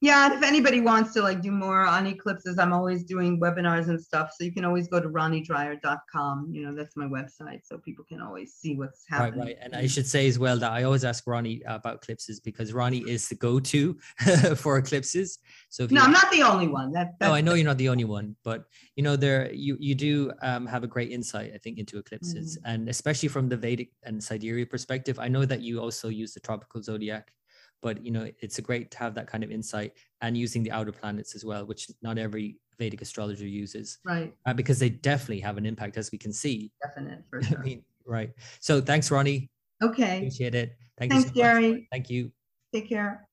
[0.00, 3.88] yeah and if anybody wants to like do more on eclipses i'm always doing webinars
[3.88, 7.78] and stuff so you can always go to ronniedreyer.com you know that's my website so
[7.78, 10.70] people can always see what's happening right right and i should say as well that
[10.70, 13.96] i always ask ronnie about eclipses because ronnie is the go-to
[14.56, 15.38] for eclipses
[15.68, 18.04] so no i'm not the only one that, no i know you're not the only
[18.04, 21.78] one but you know there you you do um, have a great insight i think
[21.78, 22.74] into eclipses mm-hmm.
[22.74, 26.40] and especially from the vedic and sidereal perspective i know that you also use the
[26.40, 27.32] tropical zodiac
[27.80, 30.70] but you know it's a great to have that kind of insight and using the
[30.70, 34.32] outer planets as well which not every vedic astrologer uses right.
[34.46, 36.70] uh, because they definitely have an impact as we can see.
[36.82, 37.58] Definite for sure.
[37.58, 38.30] I mean, right.
[38.60, 39.50] So thanks ronnie.
[39.82, 40.18] Okay.
[40.18, 40.76] Appreciate it.
[40.98, 41.80] Thank thanks you so gary much.
[41.90, 42.30] thank you.
[42.72, 43.28] Take care.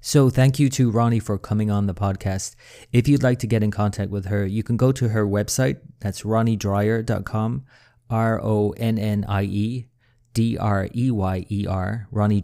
[0.00, 2.54] So, thank you to Ronnie for coming on the podcast.
[2.92, 5.78] If you'd like to get in contact with her, you can go to her website.
[5.98, 7.64] That's ronniedreyer.com,
[8.08, 9.88] R O N N I E
[10.34, 12.40] D R E Y E R, Ronnie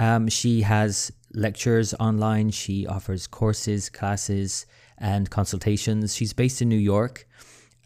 [0.00, 4.66] Um, she has lectures online, she offers courses, classes,
[4.98, 6.14] and consultations.
[6.14, 7.26] She's based in New York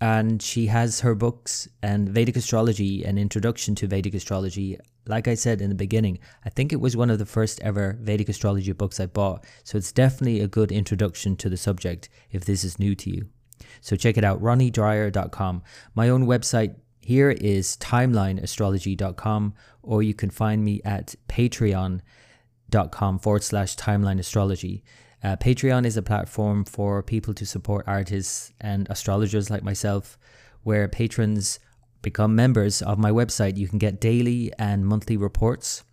[0.00, 4.78] and she has her books and Vedic astrology, an introduction to Vedic astrology.
[5.06, 7.96] Like I said in the beginning, I think it was one of the first ever
[8.00, 9.44] Vedic astrology books I bought.
[9.64, 13.28] So it's definitely a good introduction to the subject if this is new to you.
[13.80, 15.62] So check it out, ronniedreyer.com.
[15.94, 16.74] My own website,
[17.06, 22.00] here is timelineastrology.com, or you can find me at patreon.com
[23.20, 24.82] forward slash timeline astrology.
[25.22, 30.18] Uh, Patreon is a platform for people to support artists and astrologers like myself,
[30.64, 31.60] where patrons
[32.02, 33.56] become members of my website.
[33.56, 35.84] You can get daily and monthly reports,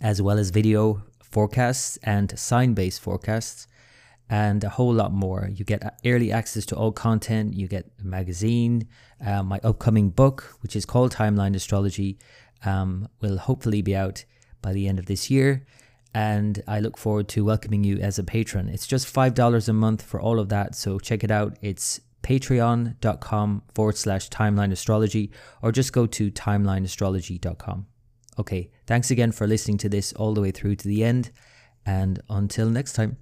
[0.00, 3.68] as well as video forecasts and sign based forecasts.
[4.32, 5.50] And a whole lot more.
[5.52, 8.88] You get early access to all content, you get a magazine,
[9.24, 12.18] uh, my upcoming book, which is called Timeline Astrology,
[12.64, 14.24] um, will hopefully be out
[14.62, 15.66] by the end of this year.
[16.14, 18.70] And I look forward to welcoming you as a patron.
[18.70, 20.74] It's just $5 a month for all of that.
[20.74, 21.58] So check it out.
[21.60, 25.30] It's patreon.com forward slash timeline astrology
[25.60, 27.86] or just go to timelineastrology.com.
[28.38, 31.32] Okay, thanks again for listening to this all the way through to the end.
[31.84, 33.21] And until next time.